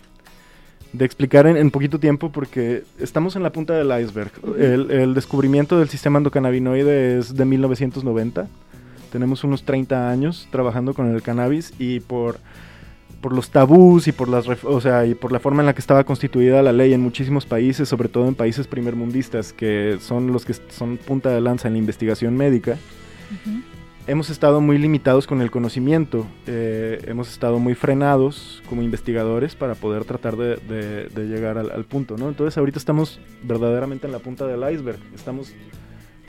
de 0.93 1.05
explicar 1.05 1.47
en, 1.47 1.71
poquito 1.71 2.01
tiempo 2.01 2.31
porque 2.31 2.83
estamos 2.99 3.37
en 3.37 3.43
la 3.43 3.51
punta 3.51 3.75
del 3.75 3.89
iceberg. 4.03 4.33
El, 4.59 5.15
descubrimiento 5.15 5.79
del 5.79 5.89
sistema 5.89 6.19
endocannabinoide 6.19 7.19
es 7.19 7.35
de 7.35 7.45
1990. 7.45 8.49
Tenemos 9.13 9.45
unos 9.45 9.65
30 9.65 10.11
años 10.11 10.49
trabajando 10.51 10.95
con 10.95 11.15
el 11.15 11.23
cannabis 11.23 11.73
y 11.79 12.01
por, 12.01 12.39
por 13.21 13.35
los 13.35 13.51
tabús 13.51 14.09
y 14.09 14.13
por, 14.13 14.29
las, 14.29 14.47
o 14.49 14.81
sea, 14.81 15.07
y 15.07 15.15
por 15.15 15.33
la 15.33 15.41
forma 15.41 15.63
en 15.63 15.67
la 15.67 15.75
que 15.75 15.81
estaba 15.81 16.05
constituida 16.05 16.63
la 16.63 16.73
ley 16.73 16.93
en 16.93 17.01
muchísimos 17.01 17.47
países, 17.47 17.89
sobre 17.89 18.09
todo 18.09 18.29
en 18.29 18.35
países 18.35 18.67
primermundistas, 18.67 19.53
que 19.53 19.99
son 20.01 20.33
los 20.33 20.45
que 20.45 20.55
son 20.55 20.97
punta 20.97 21.31
de 21.31 21.41
lanza 21.41 21.69
en 21.69 21.75
la 21.75 21.79
investigación 21.79 22.37
médica 22.37 22.79
hemos 24.11 24.29
estado 24.29 24.61
muy 24.61 24.77
limitados 24.77 25.29
con 25.29 25.41
el 25.41 25.53
conocimiento, 25.53 26.27
eh, 26.47 27.01
hemos 27.07 27.31
estado 27.31 27.61
muy 27.61 27.75
frenados 27.75 28.61
como 28.69 28.83
investigadores 28.83 29.55
para 29.55 29.77
poder 29.77 30.05
tratar 30.05 30.37
de, 30.37 31.09
llegar 31.17 31.59
al, 31.59 31.85
punto, 31.85 32.17
¿no? 32.17 32.29
Entonces 32.29 32.59
ahorita 32.59 32.79
estamos 32.79 33.21
verdaderamente 33.45 34.07
en 34.07 34.13
la 34.13 34.19
punta 34.19 34.47
del 34.47 34.69
iceberg, 34.73 34.99
estamos 35.15 35.53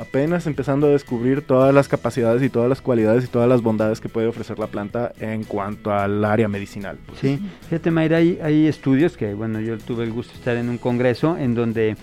apenas 0.02 0.48
empezando 0.48 0.88
a 0.88 0.90
descubrir 0.90 1.42
todas 1.42 1.74
las 1.74 1.88
capacidades 1.88 2.42
y 2.42 2.50
todas 2.50 2.68
las 2.68 2.82
cualidades 2.82 3.26
y 3.26 3.28
todas 3.28 3.48
las 3.48 3.62
bondades 3.62 4.02
que 4.02 4.10
puede 4.10 4.28
ofrecer 4.28 4.58
la 4.58 4.68
planta 4.68 5.14
en 5.20 5.44
cuanto 5.44 5.94
al 5.94 6.26
área 6.26 6.48
medicinal. 6.48 6.98
Pues. 7.06 7.20
Sí, 7.20 7.40
fíjate 7.70 7.92
Mayra, 7.92 8.18
hay, 8.18 8.40
hay 8.42 8.68
estudios 8.68 9.16
que, 9.16 9.34
bueno, 9.34 9.60
yo 9.60 9.78
tuve 9.78 10.04
el 10.04 10.12
gusto 10.12 10.34
de 10.34 10.40
estar 10.40 10.58
en 10.58 10.70
un 10.70 10.78
congreso 10.78 11.38
en 11.38 11.54
donde 11.54 11.96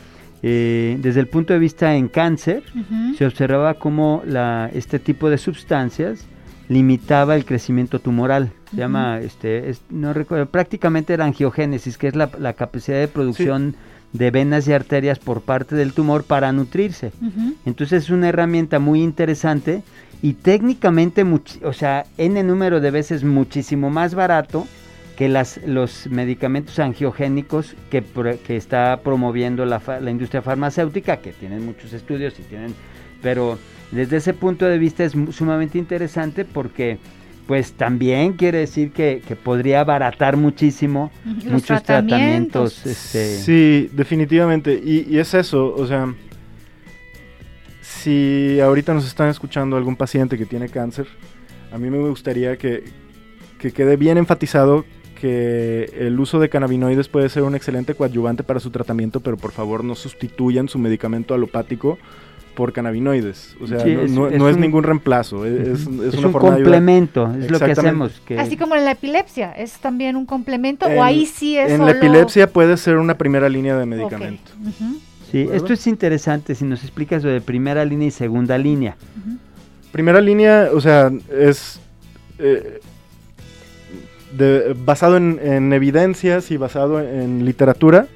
eh, 0.42 0.96
desde 1.00 1.20
el 1.20 1.26
punto 1.26 1.52
de 1.52 1.58
vista 1.58 1.96
en 1.96 2.08
cáncer, 2.08 2.62
se 3.16 3.26
observaba 3.26 3.74
cómo 3.74 4.22
la, 4.24 4.70
este 4.72 4.98
tipo 4.98 5.28
de 5.30 5.38
sustancias 5.38 6.26
limitaba 6.68 7.34
el 7.34 7.44
crecimiento 7.44 7.98
tumoral. 7.98 8.52
Se 8.70 8.76
llama, 8.76 9.18
este, 9.20 9.74
no 9.90 10.12
recuerdo, 10.12 10.46
prácticamente 10.46 11.14
era 11.14 11.24
angiogénesis, 11.24 11.98
que 11.98 12.08
es 12.08 12.14
la, 12.14 12.52
capacidad 12.52 12.98
de 12.98 13.08
producción 13.08 13.74
de 14.12 14.30
venas 14.30 14.66
y 14.66 14.72
arterias 14.72 15.18
por 15.18 15.42
parte 15.42 15.76
del 15.76 15.92
tumor 15.92 16.24
para 16.24 16.52
nutrirse. 16.52 17.12
Entonces 17.66 18.04
es 18.04 18.10
una 18.10 18.28
herramienta 18.28 18.78
muy 18.78 19.02
interesante 19.02 19.82
y 20.22 20.34
técnicamente, 20.34 21.24
o 21.62 21.72
sea, 21.72 22.06
en 22.16 22.36
el 22.36 22.46
número 22.46 22.80
de 22.80 22.90
veces 22.90 23.22
muchísimo 23.24 23.90
más 23.90 24.14
barato 24.14 24.66
que 25.16 25.28
las, 25.28 25.60
los 25.66 26.06
medicamentos 26.06 26.78
angiogénicos 26.78 27.74
que, 27.90 28.02
que 28.46 28.56
está 28.56 29.00
promoviendo 29.02 29.66
la, 29.66 29.82
la, 30.00 30.10
industria 30.10 30.42
farmacéutica, 30.42 31.16
que 31.16 31.32
tienen 31.32 31.66
muchos 31.66 31.92
estudios 31.92 32.38
y 32.38 32.44
tienen, 32.44 32.74
pero 33.20 33.58
desde 33.90 34.18
ese 34.18 34.32
punto 34.32 34.66
de 34.66 34.78
vista 34.78 35.04
es 35.04 35.14
sumamente 35.30 35.76
interesante 35.76 36.44
porque 36.44 36.98
pues 37.48 37.72
también 37.72 38.34
quiere 38.34 38.58
decir 38.58 38.92
que, 38.92 39.22
podría 39.42 39.80
abaratar 39.80 40.36
muchísimo 40.36 41.10
muchos 41.24 41.82
tratamientos. 41.82 42.84
este... 42.84 43.38
Sí, 43.38 43.90
definitivamente. 43.94 44.74
Y, 44.74 45.06
y, 45.08 45.18
es 45.18 45.32
eso, 45.32 45.74
o 45.74 45.86
sea, 45.86 46.14
si 47.80 48.60
ahorita 48.60 48.92
nos 48.92 49.06
están 49.06 49.30
escuchando 49.30 49.78
algún 49.78 49.96
paciente 49.96 50.36
que 50.36 50.44
tiene 50.44 50.68
cáncer, 50.68 51.06
a 51.72 51.78
mí 51.78 51.88
me 51.88 51.96
gustaría 52.06 52.58
que, 52.58 52.84
que 53.58 53.72
quede 53.72 53.96
bien 53.96 54.18
enfatizado 54.18 54.84
que 55.18 55.90
el 55.98 56.20
uso 56.20 56.38
de 56.40 56.50
cannabinoides 56.50 57.08
puede 57.08 57.30
ser 57.30 57.44
un 57.44 57.54
excelente 57.54 57.94
coadyuvante 57.94 58.42
para 58.42 58.60
su 58.60 58.70
tratamiento, 58.70 59.20
pero 59.20 59.38
por 59.38 59.52
favor 59.52 59.82
no 59.84 59.94
sustituyan 59.94 60.68
su 60.68 60.78
medicamento 60.78 61.32
alopático 61.32 61.98
por 62.58 62.72
cannabinoides. 62.72 63.54
O 63.60 63.68
sea, 63.68 63.84
no, 63.84 64.48
es, 64.48 64.56
ningún 64.56 64.82
reemplazo, 64.82 65.46
es, 65.46 65.86
un 65.86 66.32
complemento, 66.32 67.32
es 67.40 67.52
lo 67.52 67.60
que 67.60 67.70
hacemos. 67.70 68.20
Así 68.36 68.56
como 68.56 68.74
en 68.74 68.84
la 68.84 68.90
epilepsia, 68.90 69.52
¿es 69.52 69.74
también 69.74 70.16
un 70.16 70.26
complemento 70.26 70.86
o 70.86 71.00
ahí 71.04 71.24
sí 71.24 71.56
es 71.56 71.70
En 71.70 71.86
la 71.86 71.92
epilepsia 71.92 72.50
puede 72.50 72.76
ser 72.76 72.96
una 72.96 73.16
primera 73.16 73.48
línea 73.48 73.76
de 73.76 73.86
medicamento. 73.86 74.50
Sí, 75.30 75.48
esto 75.52 75.72
es 75.72 75.86
interesante 75.86 76.56
si 76.56 76.64
nos 76.64 76.82
explicas 76.82 77.22
lo 77.22 77.30
de 77.30 77.40
primera 77.40 77.84
línea 77.84 78.08
y 78.08 78.10
segunda 78.10 78.58
línea. 78.58 78.96
Primera 79.92 80.20
línea, 80.20 80.70
o 80.74 80.80
sea, 80.80 81.12
es... 81.30 81.78
Eh, 82.40 82.80
basado 84.84 85.16
en, 85.16 85.72
evidencias 85.72 86.50
y 86.50 86.56
basado 86.56 87.00
en, 87.00 87.44
literatura, 87.44 88.08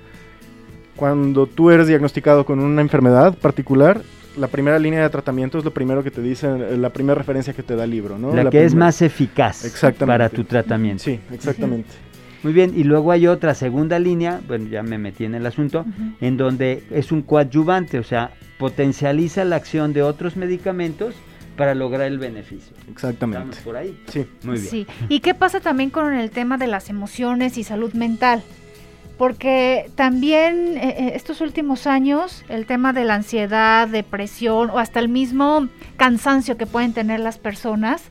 cuando 0.97 1.47
tú 1.47 1.71
eres 1.71 1.87
diagnosticado 1.87 2.45
con 2.45 2.59
una 2.59 2.83
enfermedad 2.83 3.35
particular, 3.35 4.03
la 4.37 4.49
primera 4.49 4.79
línea 4.79 5.03
de 5.03 5.11
tratamiento 5.11 5.59
es 5.59 5.65
lo 5.65 5.73
primero 5.73 6.03
que 6.03 6.11
te 6.11 6.23
dice, 6.23 6.77
la 6.77 6.91
primera 6.91 7.17
referencia 7.17 7.53
que 7.53 7.63
te 7.63 7.77
da 7.77 7.85
el 7.85 7.91
libro, 7.91 8.19
¿no? 8.19 8.35
La, 8.35 8.51
que 8.51 8.65
es 8.65 8.75
más 8.75 9.03
eficaz 9.03 9.65
para 9.99 10.29
tu 10.29 10.45
tratamiento. 10.45 11.05
Sí, 11.05 11.21
exactamente. 11.33 11.91
Muy 12.43 12.53
bien, 12.53 12.73
y 12.77 12.83
luego 12.83 13.13
hay 13.13 13.29
otra 13.29 13.55
segunda 13.55 13.99
línea, 13.99 14.41
bueno, 14.49 14.69
ya 14.69 14.83
me 14.83 14.99
metí 14.99 15.25
en 15.25 15.35
el 15.35 15.47
asunto, 15.47 15.85
en 16.21 16.37
donde 16.37 16.83
es 16.91 17.13
un 17.13 17.23
coadyuvante, 17.23 17.99
o 17.99 18.03
sea, 18.03 18.33
potencializa 18.59 19.45
la 19.45 19.57
acción 19.57 19.93
de 19.93 20.03
otros 20.03 20.37
medicamentos 20.37 21.15
para 21.57 21.75
lograr 21.75 22.07
el 22.09 22.19
beneficio. 22.19 22.75
Exactamente. 22.91 23.51
¿Estamos 23.51 23.65
por 23.65 23.77
ahí? 23.77 23.97
Sí, 24.07 24.27
muy 24.43 24.57
bien. 24.57 24.67
Sí. 24.69 24.87
¿Y 25.09 25.21
qué 25.21 25.35
pasa 25.35 25.61
también 25.61 25.91
con 25.91 26.13
el 26.15 26.31
tema 26.31 26.59
de 26.59 26.67
las 26.67 26.91
emociones 26.91 27.59
y 27.59 27.65
salud 27.65 27.93
mental? 27.93 28.43
Porque 29.19 29.91
también 29.95 30.77
eh, 30.77 30.97
eh, 30.99 31.13
estos 31.15 31.41
últimos 31.41 31.87
años 31.87 32.45
el 32.49 32.67
tema 32.67 32.93
de 32.93 33.05
la 33.05 33.15
ansiedad, 33.15 33.87
depresión 33.89 34.71
o 34.71 34.79
hasta 34.79 35.01
el 35.01 35.09
mismo 35.09 35.69
cansancio 35.97 36.57
que 36.57 36.67
pueden 36.67 36.93
tener 36.93 37.21
las 37.21 37.39
personas, 37.39 38.11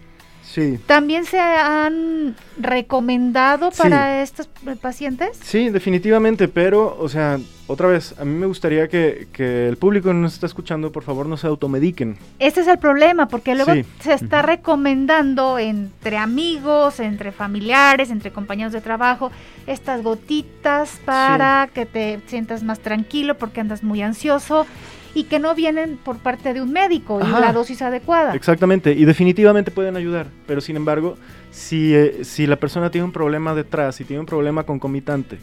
Sí. 0.51 0.77
¿También 0.86 1.24
se 1.24 1.39
han 1.39 2.36
recomendado 2.58 3.72
para 3.72 4.22
estos 4.22 4.50
pacientes? 4.81 5.39
Sí, 5.41 5.70
definitivamente, 5.70 6.50
pero, 6.50 6.98
o 7.00 7.08
sea, 7.08 7.39
otra 7.67 7.88
vez, 7.88 8.13
a 8.20 8.25
mí 8.25 8.38
me 8.38 8.48
gustaría 8.48 8.89
que, 8.89 9.29
el 9.39 9.77
público 9.77 10.10
que 10.10 10.13
nos 10.13 10.34
está 10.34 10.48
escuchando, 10.48 10.91
por 10.91 11.03
favor, 11.03 11.25
no 11.25 11.38
se 11.38 11.48
automediquen. 11.48 12.17
Este 12.38 12.60
es 12.60 12.67
el 12.67 12.79
problema, 12.79 13.29
porque 13.29 13.55
luego 13.55 13.72
se 14.01 14.13
está 14.13 14.41
recomendando 14.41 15.58
entre 15.58 16.17
amigos, 16.17 17.00
entre 17.00 17.31
familiares, 17.31 18.12
entre 18.12 18.31
compañeros 18.31 18.74
de 18.74 18.81
trabajo, 18.81 19.31
estas 19.67 20.03
gotitas 20.03 21.00
para 21.05 21.70
que 21.74 21.86
te 21.86 22.20
sientas 22.25 22.62
más 22.62 22.79
tranquilo 22.79 23.38
porque 23.38 23.62
andas 23.62 23.84
muy 23.84 24.01
ansioso 24.01 24.67
y 25.13 25.25
que 25.25 25.39
no 25.39 25.53
vienen 25.55 25.97
por 25.97 26.17
parte 26.17 26.53
de 26.53 26.61
un 26.61 26.71
médico 26.71 27.19
y 27.21 27.29
la 27.29 27.53
dosis 27.53 27.81
adecuada. 27.81 28.33
Exactamente, 28.33 28.93
y 28.93 29.05
definitivamente 29.05 29.71
pueden 29.71 29.97
ayudar, 29.97 30.27
pero 30.47 30.61
sin 30.61 30.75
embargo, 30.75 31.17
si, 31.51 31.93
eh, 31.93 32.23
si 32.23 32.47
la 32.47 32.55
persona 32.55 32.91
tiene 32.91 33.05
un 33.05 33.11
problema 33.11 33.53
detrás, 33.53 33.95
si 33.95 34.05
tiene 34.05 34.21
un 34.21 34.25
problema 34.25 34.63
concomitante 34.63 35.37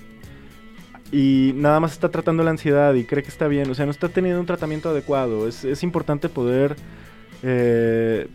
y 1.11 1.53
nada 1.55 1.81
más 1.81 1.93
está 1.93 2.11
tratando 2.11 2.43
la 2.43 2.51
ansiedad 2.51 2.95
y 2.95 3.05
cree 3.05 3.23
que 3.23 3.31
está 3.31 3.49
bien, 3.49 3.71
o 3.71 3.75
sea, 3.75 3.87
no 3.87 3.91
está 3.91 4.09
teniendo 4.09 4.41
un 4.41 4.47
tratamiento 4.47 4.91
adecuado, 4.91 5.49
es, 5.49 5.65
es 5.65 5.83
importante 5.83 6.29
poder... 6.29 6.77
Eh, 7.43 8.29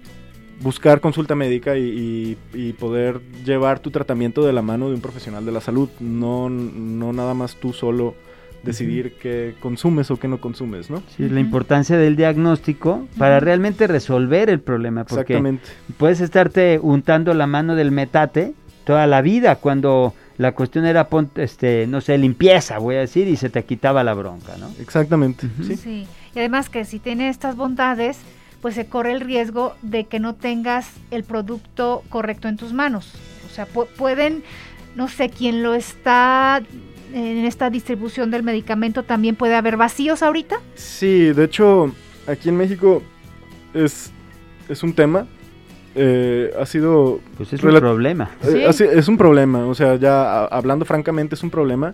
buscar 0.61 1.01
consulta 1.01 1.35
médica 1.35 1.77
y, 1.77 2.37
poder 2.79 3.21
llevar 3.45 3.79
tu 3.79 3.91
tratamiento 3.91 4.45
de 4.45 4.53
la 4.53 4.61
mano 4.61 4.87
de 4.87 4.95
un 4.95 5.01
profesional 5.01 5.45
de 5.45 5.51
la 5.51 5.61
salud, 5.61 5.89
no, 5.99 6.49
no 6.49 7.13
nada 7.13 7.33
más 7.33 7.55
tú 7.55 7.73
solo 7.73 8.15
decidir 8.63 9.17
qué 9.21 9.55
consumes 9.59 10.09
o 10.09 10.17
qué 10.17 10.27
no 10.27 10.39
consumes, 10.39 10.89
¿no? 10.89 11.03
Sí, 11.15 11.29
la 11.29 11.39
importancia 11.39 11.97
del 11.97 12.15
diagnóstico 12.15 13.07
para 13.17 13.39
realmente 13.39 13.87
resolver 13.87 14.49
el 14.49 14.61
problema, 14.61 15.03
porque 15.03 15.33
Exactamente. 15.33 15.69
puedes 15.97 16.21
estarte 16.21 16.79
untando 16.81 17.33
la 17.33 17.45
mano 17.45 17.75
del 17.75 17.91
metate 17.91 18.53
toda 18.85 19.07
la 19.07 19.21
vida 19.21 19.55
cuando 19.57 20.13
la 20.37 20.53
cuestión 20.53 20.85
era, 20.85 21.07
este, 21.35 21.87
no 21.87 22.01
sé, 22.01 22.17
limpieza, 22.17 22.79
voy 22.79 22.95
a 22.95 22.99
decir, 22.99 23.27
y 23.27 23.35
se 23.35 23.49
te 23.49 23.63
quitaba 23.63 24.03
la 24.03 24.13
bronca, 24.13 24.57
¿no? 24.57 24.71
Exactamente, 24.79 25.47
sí. 25.65 25.75
sí. 25.75 26.07
Y 26.33 26.39
además 26.39 26.69
que 26.69 26.85
si 26.85 26.99
tiene 26.99 27.29
estas 27.29 27.55
bondades, 27.55 28.17
pues 28.61 28.75
se 28.75 28.87
corre 28.87 29.11
el 29.11 29.21
riesgo 29.21 29.75
de 29.81 30.05
que 30.05 30.19
no 30.19 30.35
tengas 30.35 30.89
el 31.11 31.23
producto 31.23 32.03
correcto 32.09 32.47
en 32.47 32.57
tus 32.57 32.73
manos. 32.73 33.13
O 33.45 33.53
sea, 33.53 33.65
pueden, 33.65 34.43
no 34.95 35.07
sé, 35.07 35.29
quién 35.29 35.61
lo 35.61 35.75
está 35.75 36.61
en 37.13 37.45
esta 37.45 37.69
distribución 37.69 38.31
del 38.31 38.43
medicamento 38.43 39.03
también 39.03 39.35
puede 39.35 39.55
haber 39.55 39.77
vacíos 39.77 40.23
ahorita? 40.23 40.59
Sí, 40.75 41.31
de 41.31 41.43
hecho, 41.45 41.91
aquí 42.27 42.49
en 42.49 42.57
México 42.57 43.03
es, 43.73 44.11
es 44.67 44.83
un 44.83 44.93
tema. 44.93 45.27
Eh, 45.95 46.51
ha 46.59 46.65
sido... 46.65 47.19
Pues 47.37 47.53
es 47.53 47.63
un 47.63 47.71
problema. 47.75 48.31
Eh, 48.43 48.67
es 48.67 49.07
un 49.07 49.17
problema, 49.17 49.65
o 49.67 49.75
sea, 49.75 49.95
ya 49.95 50.45
hablando 50.45 50.85
francamente 50.85 51.35
es 51.35 51.43
un 51.43 51.51
problema. 51.51 51.93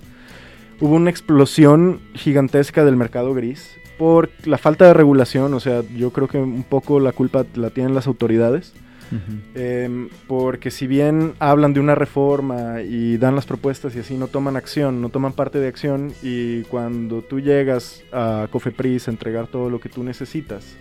Hubo 0.79 0.95
una 0.95 1.09
explosión 1.09 1.99
gigantesca 2.13 2.85
del 2.85 2.95
mercado 2.95 3.33
gris 3.33 3.75
por 3.97 4.29
la 4.45 4.57
falta 4.57 4.85
de 4.85 4.93
regulación, 4.93 5.53
o 5.53 5.59
sea, 5.59 5.81
yo 5.93 6.11
creo 6.11 6.29
que 6.29 6.37
un 6.37 6.63
poco 6.63 7.01
la 7.01 7.11
culpa 7.11 7.45
la 7.55 7.69
tienen 7.69 7.93
las 7.93 8.07
autoridades. 8.07 8.73
Em, 9.55 10.09
porque 10.27 10.71
si 10.71 10.87
bien 10.87 11.33
hablan 11.39 11.73
de 11.73 11.79
una 11.79 11.95
reforma 11.95 12.81
y 12.81 13.17
dan 13.17 13.35
las 13.35 13.45
propuestas 13.45 13.95
y 13.95 13.99
así 13.99 14.15
no 14.15 14.27
toman 14.27 14.55
acción, 14.55 15.01
no 15.01 15.09
toman 15.09 15.33
parte 15.33 15.59
de 15.59 15.67
acción 15.67 16.13
y 16.21 16.63
cuando 16.63 17.21
tú 17.21 17.39
llegas 17.39 18.03
a 18.11 18.47
Cofepris 18.51 19.07
a 19.07 19.11
entregar 19.11 19.47
todo 19.47 19.69
lo 19.69 19.79
que 19.79 19.89
tú 19.89 20.03
necesitas 20.03 20.75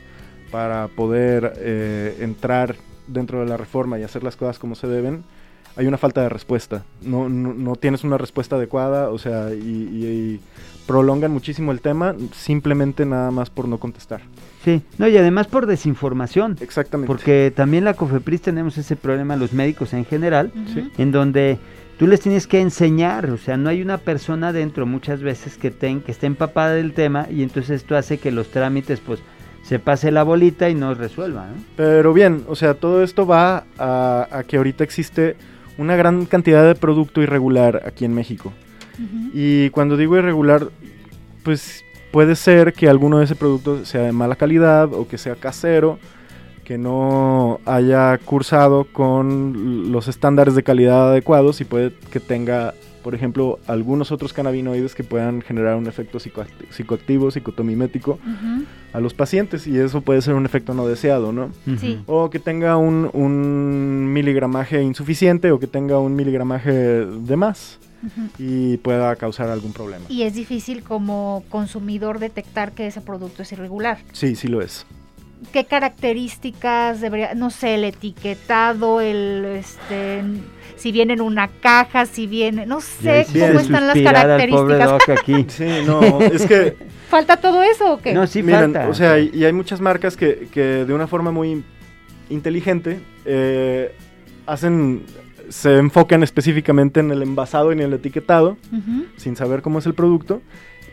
para 0.51 0.89
poder 0.89 1.55
eh, 1.57 2.17
entrar 2.21 2.77
dentro 3.07 3.41
de 3.41 3.47
la 3.47 3.57
reforma 3.57 3.99
y 3.99 4.03
hacer 4.03 4.23
las 4.23 4.37
cosas 4.37 4.59
como 4.59 4.75
se 4.75 4.87
deben, 4.87 5.25
hay 5.77 5.87
una 5.87 5.97
falta 5.97 6.23
de 6.23 6.29
respuesta. 6.29 6.85
No, 7.03 7.29
no, 7.29 7.77
tienes 7.77 8.05
una 8.05 8.19
respuesta 8.19 8.57
adecuada, 8.57 9.11
o 9.11 9.19
sea, 9.19 9.51
y, 9.53 10.41
prolongan 10.87 11.31
muchísimo 11.31 11.71
el 11.71 11.83
tema 11.83 12.17
simplemente 12.33 13.05
nada 13.05 13.31
más 13.31 13.51
por 13.51 13.69
no 13.69 13.79
contestar. 13.79 14.23
Sí, 14.65 14.83
no, 14.99 15.09
y 15.09 15.17
además 15.17 15.47
por 15.47 15.67
desinformación. 15.67 16.57
Exactamente. 16.61 17.07
Porque 17.07 17.53
también 17.55 17.85
la 17.85 17.95
COFEPRIS 17.95 18.43
tenemos 18.43 18.77
ese 18.77 18.97
problema, 18.97 19.37
los 19.37 19.53
médicos 19.53 19.93
en 19.93 20.05
general, 20.05 20.53
en 20.97 21.13
donde 21.13 21.59
tú 21.99 22.07
les 22.07 22.21
tienes 22.21 22.47
que 22.47 22.61
enseñar, 22.61 23.31
o 23.31 23.39
sea, 23.39 23.57
no 23.57 23.69
hay 23.69 23.83
una 23.83 23.99
persona 23.99 24.53
dentro 24.53 24.87
muchas 24.87 25.21
veces 25.21 25.57
que, 25.59 25.71
ten, 25.71 26.01
que 26.01 26.13
esté 26.13 26.27
empapada 26.27 26.75
del 26.75 26.93
tema 26.93 27.27
y 27.31 27.43
entonces 27.43 27.83
esto 27.83 27.97
hace 27.97 28.19
que 28.19 28.31
los 28.31 28.51
trámites 28.51 29.01
pues 29.01 29.21
se 29.63 29.79
pase 29.79 30.11
la 30.11 30.23
bolita 30.23 30.71
y 30.71 30.75
no 30.75 30.95
resuelva. 30.95 31.47
¿no? 31.47 31.63
Pero 31.77 32.13
bien, 32.13 32.45
o 32.49 32.57
sea, 32.57 32.75
todo 32.75 33.03
esto 33.03 33.27
va 33.27 33.65
a, 33.79 34.29
a 34.31 34.43
que 34.45 34.57
ahorita 34.57 34.83
existe 34.83 35.37
una 35.79 35.95
gran 35.97 36.27
cantidad 36.27 36.67
de 36.67 36.75
producto 36.75 37.23
irregular 37.23 37.83
aquí 37.87 38.05
en 38.05 38.15
México. 38.15 38.53
Y 39.33 39.71
cuando 39.71 39.97
digo 39.97 40.17
irregular, 40.17 40.71
pues 41.45 41.85
puede 42.11 42.37
ser 42.37 42.73
que 42.73 42.89
alguno 42.89 43.19
de 43.19 43.25
ese 43.25 43.37
producto 43.37 43.85
sea 43.85 44.03
de 44.03 44.13
mala 44.13 44.37
calidad 44.37 44.93
o 44.93 45.07
que 45.09 45.19
sea 45.19 45.35
casero, 45.35 45.99
que 46.65 46.79
no 46.79 47.61
haya 47.65 48.19
cursado 48.19 48.85
con 48.85 49.91
los 49.91 50.09
estándares 50.09 50.55
de 50.55 50.63
calidad 50.63 51.11
adecuados 51.11 51.61
y 51.61 51.65
puede 51.65 51.93
que 52.11 52.21
tenga 52.21 52.75
por 53.09 53.15
ejemplo, 53.15 53.59
algunos 53.67 54.13
otros 54.13 54.35
cannabinoides 54.35 54.95
que 54.95 55.03
puedan 55.03 55.41
generar 55.41 55.77
un 55.77 55.87
efecto 55.87 56.19
psicoactivo, 56.19 57.31
psicotomimético 57.31 58.19
a 58.93 59.01
los 59.01 59.15
pacientes 59.15 59.67
y 59.67 59.79
eso 59.79 60.03
puede 60.03 60.21
ser 60.21 60.35
un 60.35 60.45
efecto 60.45 60.75
no 60.75 60.87
deseado, 60.87 61.33
¿no? 61.33 61.51
Sí. 61.79 62.03
O 62.05 62.29
que 62.29 62.39
tenga 62.39 62.77
un, 62.77 64.13
miligramaje 64.13 64.83
insuficiente 64.83 65.53
o 65.53 65.59
que 65.59 65.67
tenga 65.67 65.99
un 65.99 66.17
miligramaje 66.17 66.71
de 66.71 67.37
más. 67.37 67.79
Y 68.39 68.77
pueda 68.79 69.15
causar 69.17 69.49
algún 69.49 69.73
problema. 69.73 70.05
Y 70.09 70.23
es 70.23 70.35
difícil 70.35 70.83
como 70.83 71.45
consumidor 71.49 72.19
detectar 72.19 72.73
que 72.73 72.87
ese 72.87 73.01
producto 73.01 73.43
es 73.43 73.53
irregular. 73.53 73.99
Sí, 74.13 74.37
sí 74.37 74.49
lo 74.49 74.63
es. 74.63 74.87
¿Qué 75.53 75.65
características 75.65 77.01
debería, 77.01 77.35
no 77.35 77.51
sé, 77.51 77.77
el 77.77 77.85
etiquetado, 77.85 79.01
el 79.01 79.45
este 79.45 80.23
si 80.79 80.93
viene 80.93 81.15
en 81.15 81.21
una 81.21 81.49
caja, 81.49 82.07
si 82.07 82.27
viene, 82.27 82.65
no 82.65 82.81
sé 82.81 83.27
cómo 83.33 83.61
están 83.61 83.87
las 83.87 83.99
características. 83.99 85.09
aquí. 85.09 85.47
sí, 85.49 85.67
no, 85.85 86.21
es 86.21 86.47
que 86.47 86.77
falta 87.11 87.37
todo 87.37 87.63
eso 87.63 87.95
o 87.95 87.99
qué? 87.99 88.15
No, 88.15 88.27
sí 88.27 88.43
falta. 88.43 88.89
O 88.89 88.95
sea, 88.95 89.19
y, 89.19 89.45
hay 89.45 89.53
muchas 89.53 89.81
marcas 89.81 90.17
que, 90.17 90.49
que, 90.53 90.85
de 90.85 90.95
una 90.95 91.07
forma 91.07 91.33
muy 91.33 91.65
inteligente 92.31 93.01
eh, 93.25 93.93
hacen 94.47 95.03
se 95.49 95.77
enfocan 95.77 96.23
específicamente 96.23 97.01
en 97.01 97.11
el 97.11 97.23
envasado 97.23 97.71
y 97.71 97.75
en 97.75 97.81
el 97.81 97.95
etiquetado, 97.95 98.57
sin 99.17 99.37
saber 99.37 99.63
cómo 99.63 99.79
es 99.79 99.87
el 99.87 99.95
producto, 99.95 100.43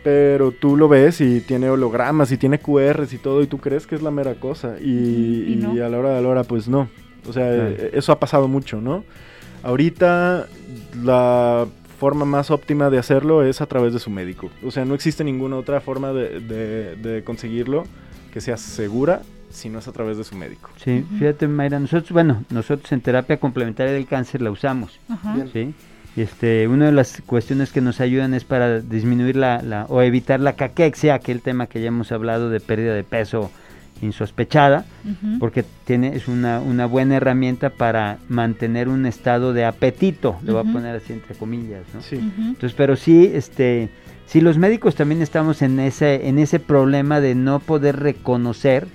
pero 0.03 0.51
tú 0.51 0.77
lo 0.77 0.87
ves 0.87 1.19
y 1.21 1.41
tiene 1.41 1.69
hologramas 1.69 2.31
y 2.31 2.37
tiene 2.37 2.59
QRs 2.59 3.13
y 3.13 3.17
todo, 3.17 3.41
y 3.41 3.47
tú 3.47 3.57
crees 3.57 3.87
que 3.87 3.95
es 3.95 4.01
la 4.01 4.11
mera 4.11 4.35
cosa, 4.35 4.75
y, 4.79 5.59
y, 5.73 5.79
a 5.79 5.89
la 5.89 5.97
hora 5.97 6.15
de 6.15 6.21
la 6.21 6.27
hora, 6.27 6.43
pues 6.43 6.67
no. 6.67 6.89
O 7.27 7.33
sea, 7.33 7.69
eso 7.69 8.11
ha 8.11 8.19
pasado 8.19 8.47
mucho, 8.47 8.79
¿no? 8.81 9.03
Ahorita 9.63 10.47
la 11.03 11.65
forma 11.95 12.25
más 12.25 12.51
óptima 12.51 12.89
de 12.89 12.99
hacerlo 12.99 13.43
es 13.43 13.61
a 13.61 13.65
través 13.65 13.93
de 13.93 13.99
su 13.99 14.11
médico. 14.11 14.51
O 14.63 14.69
sea, 14.69 14.85
no 14.85 14.93
existe 14.93 15.23
ninguna 15.23 15.55
otra 15.55 15.81
forma 15.81 16.13
de, 16.13 17.23
conseguirlo 17.25 17.85
que 18.31 18.41
sea 18.41 18.57
segura 18.57 19.21
si 19.55 19.69
no 19.69 19.79
es 19.79 19.87
a 19.87 19.91
través 19.91 20.17
de 20.17 20.23
su 20.23 20.35
médico. 20.35 20.69
Sí, 20.83 21.05
fíjate 21.17 21.47
Mayra, 21.47 21.79
nosotros, 21.79 22.11
bueno, 22.11 22.43
nosotros 22.49 22.91
en 22.91 23.01
terapia 23.01 23.37
complementaria 23.37 23.93
del 23.93 24.05
cáncer 24.05 24.41
la 24.41 24.51
usamos, 24.51 24.99
¿sí? 25.53 25.73
Y 26.15 26.21
este, 26.21 26.67
una 26.67 26.85
de 26.85 26.91
las 26.93 27.21
cuestiones 27.25 27.71
que 27.73 27.81
nos 27.81 27.99
ayudan 27.99 28.33
es 28.33 28.45
para 28.45 28.79
disminuir 28.79 29.35
la, 29.35 29.61
la 29.61 29.85
o 29.89 30.01
evitar 30.01 30.39
la 30.39 30.53
caquexia, 30.53 31.13
aquel 31.13 31.41
tema 31.41 31.67
que 31.67 31.81
ya 31.81 31.87
hemos 31.87 32.11
hablado 32.13 32.49
de 32.49 32.61
pérdida 32.61 32.93
de 32.93 33.03
peso 33.03 33.51
insospechada, 34.01 34.85
porque 35.39 35.63
tiene, 35.85 36.15
es 36.15 36.27
una, 36.27 36.59
una, 36.59 36.85
buena 36.85 37.15
herramienta 37.15 37.69
para 37.69 38.17
mantener 38.27 38.89
un 38.89 39.05
estado 39.05 39.53
de 39.53 39.65
apetito, 39.65 40.37
lo 40.43 40.53
voy 40.53 40.69
a 40.69 40.73
poner 40.73 40.95
así 40.95 41.13
entre 41.13 41.35
comillas, 41.35 41.83
¿no? 41.93 42.01
Entonces, 42.11 42.73
pero 42.73 42.95
sí, 42.95 43.31
este, 43.33 43.89
si 44.25 44.41
los 44.41 44.57
médicos 44.57 44.95
también 44.95 45.21
estamos 45.21 45.61
en 45.61 45.79
ese, 45.79 46.27
en 46.27 46.39
ese 46.39 46.59
problema 46.59 47.21
de 47.21 47.35
no 47.35 47.59
poder 47.59 47.99
reconocer 47.99 48.87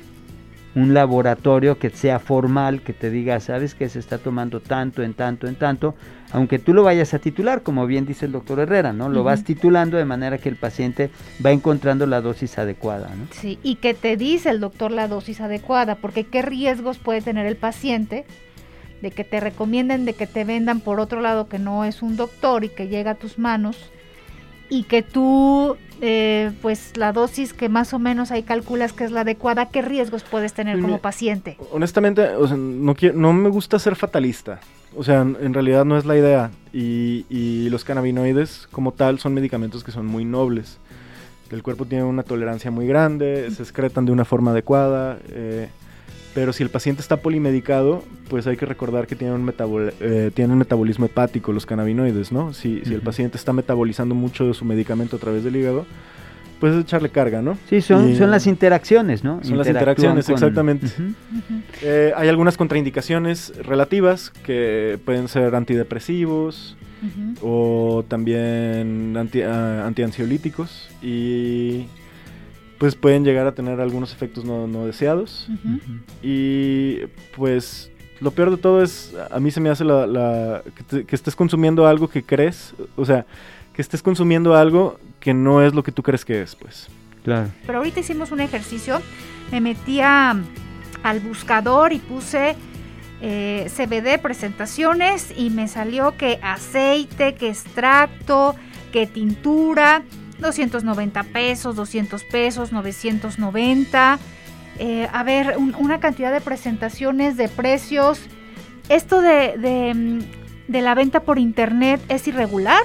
un 0.74 0.94
laboratorio 0.94 1.78
que 1.78 1.90
sea 1.90 2.18
formal, 2.18 2.82
que 2.82 2.92
te 2.92 3.10
diga, 3.10 3.40
sabes 3.40 3.74
que 3.74 3.88
se 3.88 3.98
está 3.98 4.18
tomando 4.18 4.60
tanto, 4.60 5.02
en 5.02 5.14
tanto, 5.14 5.48
en 5.48 5.56
tanto, 5.56 5.96
aunque 6.32 6.58
tú 6.58 6.72
lo 6.72 6.84
vayas 6.84 7.12
a 7.12 7.18
titular, 7.18 7.62
como 7.62 7.86
bien 7.86 8.06
dice 8.06 8.26
el 8.26 8.32
doctor 8.32 8.60
Herrera, 8.60 8.92
¿no? 8.92 9.08
Lo 9.08 9.24
vas 9.24 9.42
titulando 9.42 9.96
de 9.96 10.04
manera 10.04 10.38
que 10.38 10.48
el 10.48 10.56
paciente 10.56 11.10
va 11.44 11.50
encontrando 11.50 12.06
la 12.06 12.20
dosis 12.20 12.58
adecuada, 12.58 13.08
¿no? 13.16 13.26
Sí, 13.32 13.58
y 13.62 13.76
que 13.76 13.94
te 13.94 14.16
dice 14.16 14.50
el 14.50 14.60
doctor 14.60 14.92
la 14.92 15.08
dosis 15.08 15.40
adecuada, 15.40 15.96
porque 15.96 16.24
qué 16.24 16.42
riesgos 16.42 16.98
puede 16.98 17.20
tener 17.20 17.46
el 17.46 17.56
paciente 17.56 18.24
de 19.02 19.10
que 19.10 19.24
te 19.24 19.40
recomienden, 19.40 20.04
de 20.04 20.12
que 20.12 20.26
te 20.26 20.44
vendan 20.44 20.80
por 20.80 21.00
otro 21.00 21.20
lado 21.20 21.48
que 21.48 21.58
no 21.58 21.84
es 21.84 22.02
un 22.02 22.16
doctor 22.16 22.64
y 22.64 22.68
que 22.68 22.86
llega 22.86 23.12
a 23.12 23.14
tus 23.16 23.38
manos 23.38 23.90
y 24.68 24.84
que 24.84 25.02
tú 25.02 25.76
eh, 26.00 26.52
pues 26.62 26.96
la 26.96 27.12
dosis 27.12 27.52
que 27.52 27.68
más 27.68 27.92
o 27.92 27.98
menos 27.98 28.30
ahí 28.30 28.42
calculas 28.42 28.92
que 28.92 29.04
es 29.04 29.10
la 29.10 29.20
adecuada, 29.20 29.66
¿qué 29.66 29.82
riesgos 29.82 30.22
puedes 30.22 30.52
tener 30.54 30.80
como 30.80 30.98
paciente? 30.98 31.56
Honestamente, 31.72 32.28
no, 32.56 32.94
no 33.14 33.32
me 33.32 33.48
gusta 33.48 33.78
ser 33.78 33.96
fatalista. 33.96 34.60
O 34.96 35.04
sea, 35.04 35.20
en 35.20 35.54
realidad 35.54 35.84
no 35.84 35.96
es 35.96 36.04
la 36.04 36.16
idea. 36.16 36.50
Y, 36.72 37.68
los 37.70 37.84
cannabinoides 37.84 38.68
como 38.72 38.92
tal 38.92 39.20
son 39.20 39.34
medicamentos 39.34 39.84
que 39.84 39.92
son 39.92 40.06
muy 40.06 40.24
nobles. 40.24 40.78
El 41.50 41.62
cuerpo 41.62 41.84
tiene 41.84 42.04
una 42.04 42.22
tolerancia 42.22 42.70
muy 42.70 42.86
grande, 42.86 43.50
se 43.50 43.62
excretan 43.62 44.06
de 44.06 44.12
una 44.12 44.24
forma 44.24 44.50
adecuada. 44.52 45.18
Eh, 45.28 45.68
pero 46.34 46.52
si 46.52 46.62
el 46.62 46.70
paciente 46.70 47.02
está 47.02 47.18
polimedicado, 47.18 48.04
pues 48.28 48.46
hay 48.46 48.56
que 48.56 48.66
recordar 48.66 49.06
que 49.06 49.16
tiene 49.16 49.34
un, 49.34 49.52
eh, 50.00 50.30
tiene 50.32 50.52
un 50.52 50.58
metabolismo 50.58 51.06
hepático 51.06 51.52
los 51.52 51.66
cannabinoides, 51.66 52.32
¿no? 52.32 52.52
Si, 52.52 52.82
si 52.84 52.94
el 52.94 53.00
paciente 53.00 53.36
está 53.36 53.52
metabolizando 53.52 54.14
mucho 54.14 54.46
de 54.46 54.54
su 54.54 54.64
medicamento 54.64 55.16
a 55.16 55.18
través 55.18 55.44
del 55.44 55.56
hígado, 55.56 55.86
pues 56.60 56.74
es 56.74 56.82
echarle 56.82 57.08
carga, 57.08 57.40
¿no? 57.40 57.56
Sí, 57.68 57.80
son, 57.80 58.14
son 58.16 58.30
las 58.30 58.46
interacciones, 58.46 59.24
¿no? 59.24 59.42
Son 59.42 59.56
las 59.56 59.66
interacciones, 59.66 60.28
exactamente. 60.28 60.86
Eh, 61.82 62.12
hay 62.14 62.28
algunas 62.28 62.56
contraindicaciones 62.56 63.54
relativas 63.64 64.30
que 64.44 64.98
pueden 65.04 65.26
ser 65.28 65.54
antidepresivos 65.54 66.76
o 67.40 68.04
también 68.06 69.16
anti, 69.16 69.40
uh, 69.40 69.86
antiansiolíticos 69.86 70.90
y 71.02 71.86
pues 72.80 72.96
pueden 72.96 73.24
llegar 73.24 73.46
a 73.46 73.52
tener 73.52 73.78
algunos 73.78 74.10
efectos 74.10 74.42
no, 74.46 74.86
deseados. 74.86 75.46
Y 76.22 77.00
pues 77.36 77.92
lo 78.20 78.30
peor 78.30 78.50
de 78.50 78.56
todo 78.56 78.82
es, 78.82 79.14
a 79.30 79.38
mí 79.38 79.50
se 79.50 79.60
me 79.60 79.68
hace 79.68 79.84
la, 79.84 80.62
que, 80.88 81.14
estés 81.14 81.36
consumiendo 81.36 81.86
algo 81.86 82.08
que 82.08 82.22
crees, 82.22 82.74
o 82.96 83.04
sea, 83.04 83.26
que 83.74 83.82
estés 83.82 84.02
consumiendo 84.02 84.56
algo 84.56 84.98
que 85.20 85.34
no 85.34 85.62
es 85.62 85.74
lo 85.74 85.82
que 85.82 85.92
tú 85.92 86.02
crees 86.02 86.24
que 86.24 86.40
es, 86.40 86.56
pues. 86.56 86.88
Claro. 87.22 87.50
Pero 87.66 87.78
ahorita 87.78 88.00
hicimos 88.00 88.32
un 88.32 88.40
ejercicio, 88.40 89.02
me 89.52 89.60
metí 89.60 90.00
al 90.00 90.40
buscador 91.22 91.92
y 91.92 91.98
puse 91.98 92.56
eh, 93.20 93.70
CBD 93.76 94.18
presentaciones 94.22 95.34
y 95.36 95.50
me 95.50 95.68
salió 95.68 96.16
que 96.16 96.40
aceite, 96.42 97.34
que 97.34 97.50
extracto, 97.50 98.54
que 98.90 99.06
tintura 99.06 100.02
290 100.40 101.22
pesos, 101.24 101.76
200 101.76 102.24
pesos, 102.24 102.72
990. 102.72 104.18
Eh, 104.78 105.08
a 105.12 105.22
ver, 105.22 105.56
una 105.58 106.00
cantidad 106.00 106.32
de 106.32 106.40
presentaciones, 106.40 107.36
de 107.36 107.48
precios. 107.48 108.20
¿Esto 108.88 109.20
de, 109.20 109.92
mm, 109.94 110.72
la 110.72 110.94
venta 110.94 111.20
por 111.20 111.38
internet 111.38 112.00
es 112.08 112.26
irregular? 112.28 112.82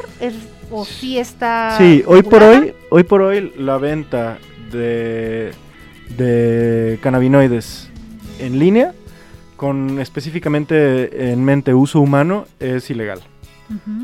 ¿O 0.72 0.84
sí 0.86 1.18
está.? 1.18 1.76
Sí, 1.78 2.04
hoy 2.06 2.24
por 2.24 2.44
hoy, 2.44 2.74
hoy 2.89 3.04
por 3.04 3.22
hoy 3.22 3.54
la 3.58 3.78
venta 3.78 4.39
de, 4.72 5.54
de 6.18 7.00
cannabinoides 7.02 7.89
en 8.39 8.60
línea, 8.60 8.94
con 9.56 10.00
específicamente 10.00 11.32
en 11.32 11.44
mente 11.44 11.74
uso 11.74 12.00
humano, 12.02 12.46
es 12.60 12.89
ilegal. 12.89 13.22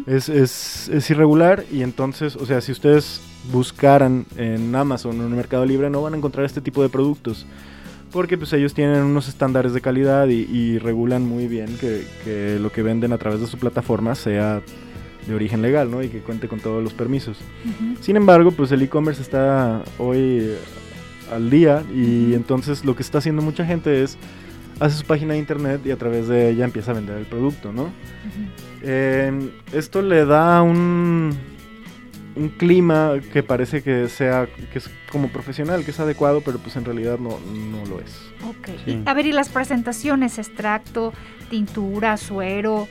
es, 0.08 0.30
es, 0.30 0.90
es, 0.90 1.10
irregular 1.12 1.66
y 1.72 1.84
entonces, 1.84 2.36
o 2.36 2.46
sea, 2.48 2.62
si 2.62 2.72
ustedes 2.72 3.22
buscaran 3.52 4.26
en 4.38 4.74
Amazon 4.76 5.20
o 5.20 5.24
en 5.24 5.32
el 5.32 5.36
Mercado 5.36 5.66
Libre 5.66 5.90
no 5.90 6.02
van 6.02 6.14
a 6.14 6.18
encontrar 6.18 6.46
este 6.46 6.62
tipo 6.62 6.82
de 6.82 6.90
productos. 6.90 7.46
Porque 8.12 8.38
pues 8.38 8.52
ellos 8.54 8.74
tienen 8.74 9.04
unos 9.04 9.30
estándares 9.30 9.74
de 9.74 9.80
calidad 9.80 10.28
y, 10.28 10.78
regulan 10.80 11.26
muy 11.26 11.48
bien 11.48 11.78
que, 11.78 12.60
lo 12.60 12.72
que 12.72 12.84
venden 12.84 13.14
a 13.14 13.18
través 13.18 13.40
de 13.40 13.48
su 13.48 13.58
plataforma 13.58 14.16
sea 14.16 14.62
de 15.26 15.36
origen 15.36 15.62
legal, 15.62 15.90
¿no? 15.90 16.04
Y 16.04 16.10
que 16.10 16.20
cuente 16.20 16.50
con 16.50 16.60
todos 16.60 16.84
los 16.84 16.94
permisos. 16.94 17.38
Sin 18.02 18.18
embargo, 18.18 18.52
pues 18.52 18.72
el 18.74 18.82
e-commerce 18.82 19.22
está 19.22 19.82
hoy 19.98 20.56
al 21.32 21.50
día 21.50 21.84
y 21.96 22.34
entonces 22.34 22.84
lo 22.84 22.96
que 22.98 23.04
está 23.04 23.20
haciendo 23.20 23.42
mucha 23.42 23.66
gente 23.66 24.04
es 24.04 24.18
hace 24.82 24.98
su 24.98 25.06
página 25.06 25.34
de 25.34 25.40
internet 25.40 25.82
y 25.86 25.92
a 25.92 25.96
través 25.96 26.28
de 26.28 26.50
ella 26.50 26.66
empieza 26.66 26.92
a 26.92 26.96
vender 26.96 27.18
el 27.18 27.26
producto, 27.26 27.72
¿no? 27.72 27.92
Em, 28.82 29.52
esto 29.72 30.02
le 30.02 30.26
da 30.26 30.62
un 30.64 31.32
un 32.36 32.50
clima 32.50 33.15
que 33.34 33.44
parece 33.44 33.82
que 33.82 34.08
sea 34.08 34.48
que 34.72 34.80
es 34.80 34.89
como 35.12 35.30
profesional, 35.30 35.84
que 35.84 35.91
es 35.91 36.00
adecuado, 36.00 36.41
pero 36.41 36.60
pues 36.60 36.76
en 36.76 36.86
realidad 36.86 37.20
no, 37.20 37.39
no 37.39 37.86
lo 37.86 38.00
es. 38.00 38.32
Ok. 38.48 39.06
a 39.06 39.13
ver, 39.13 39.26
y 39.26 39.32
las 39.32 39.50
presentaciones, 39.50 40.38
extracto, 40.38 41.13
tintura, 41.50 42.17
suero. 42.17 42.88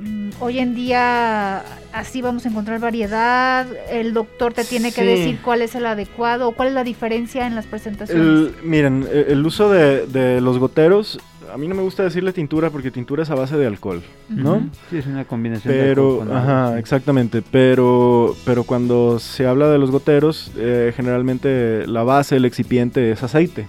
Mm, 0.00 0.30
hoy 0.40 0.60
en 0.60 0.74
día 0.74 1.64
así 1.92 2.22
vamos 2.22 2.46
a 2.46 2.50
encontrar 2.50 2.78
variedad. 2.78 3.66
El 3.90 4.14
doctor 4.14 4.54
te 4.54 4.64
tiene 4.64 4.92
que 4.92 5.04
decir 5.04 5.40
cuál 5.42 5.62
es 5.62 5.74
el 5.74 5.86
adecuado 5.86 6.48
o 6.48 6.52
cuál 6.52 6.68
es 6.68 6.74
la 6.74 6.84
diferencia 6.84 7.46
en 7.46 7.54
las 7.54 7.66
presentaciones. 7.66 8.52
miren, 8.62 9.08
el 9.10 9.44
uso 9.44 9.70
de, 9.70 10.06
de 10.06 10.40
los 10.40 10.58
goteros 10.58 11.18
a 11.52 11.58
mí 11.58 11.68
no 11.68 11.74
me 11.74 11.82
gusta 11.82 12.02
decirle 12.02 12.32
tintura 12.32 12.70
porque 12.70 12.90
tintura 12.90 13.22
es 13.22 13.30
a 13.30 13.34
base 13.34 13.56
de 13.56 13.66
alcohol, 13.66 14.02
¿no? 14.28 14.68
Sí, 14.90 14.98
es 14.98 15.06
una 15.06 15.24
combinación 15.24 15.74
pero, 15.74 16.24
de 16.24 16.32
Ajá, 16.32 16.78
exactamente. 16.78 17.42
Pero, 17.42 18.34
pero 18.44 18.64
cuando 18.64 19.18
se 19.18 19.46
habla 19.46 19.68
de 19.68 19.78
los 19.78 19.90
goteros, 19.90 20.52
eh, 20.56 20.92
generalmente 20.94 21.86
la 21.86 22.02
base, 22.02 22.36
el 22.36 22.44
excipiente 22.44 23.10
es 23.10 23.22
aceite, 23.22 23.68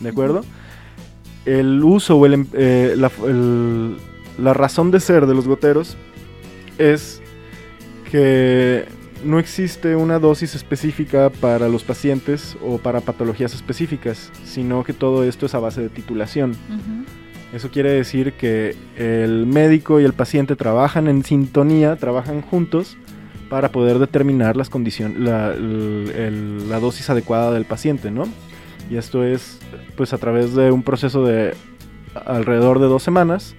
¿de 0.00 0.08
acuerdo? 0.08 0.42
El 1.44 1.82
uso 1.82 2.16
o 2.16 2.26
em, 2.26 2.46
eh, 2.52 2.94
la, 2.96 3.10
la 4.38 4.54
razón 4.54 4.90
de 4.90 5.00
ser 5.00 5.26
de 5.26 5.34
los 5.34 5.48
goteros 5.48 5.96
es 6.78 7.22
que 8.10 8.86
no 9.24 9.38
existe 9.38 9.96
una 9.96 10.18
dosis 10.18 10.54
específica 10.54 11.30
para 11.30 11.68
los 11.68 11.84
pacientes 11.84 12.56
o 12.62 12.78
para 12.78 13.00
patologías 13.00 13.54
específicas, 13.54 14.30
sino 14.44 14.84
que 14.84 14.92
todo 14.92 15.24
esto 15.24 15.46
es 15.46 15.54
a 15.54 15.58
base 15.58 15.82
de 15.82 15.88
titulación. 15.88 16.56
Eso 17.52 17.70
quiere 17.70 17.90
decir 17.90 18.34
que 18.34 18.76
el 18.96 19.46
médico 19.46 20.00
y 20.00 20.04
el 20.04 20.12
paciente 20.12 20.54
trabajan 20.54 21.08
en 21.08 21.24
sintonía, 21.24 21.96
trabajan 21.96 22.42
juntos 22.42 22.96
para 23.48 23.72
poder 23.72 23.98
determinar 23.98 24.56
las 24.56 24.68
condiciones, 24.68 25.18
la, 25.18 25.54
la, 25.56 26.80
dosis 26.80 27.08
adecuada 27.08 27.50
del 27.50 27.64
paciente, 27.64 28.10
¿no? 28.10 28.24
Y 28.90 28.96
esto 28.96 29.24
es, 29.24 29.58
pues, 29.96 30.12
a 30.12 30.18
través 30.18 30.54
de 30.54 30.70
un 30.70 30.82
proceso 30.82 31.24
de 31.24 31.54
alrededor 32.26 32.80
de 32.80 32.86
dos 32.86 33.02
semanas 33.02 33.54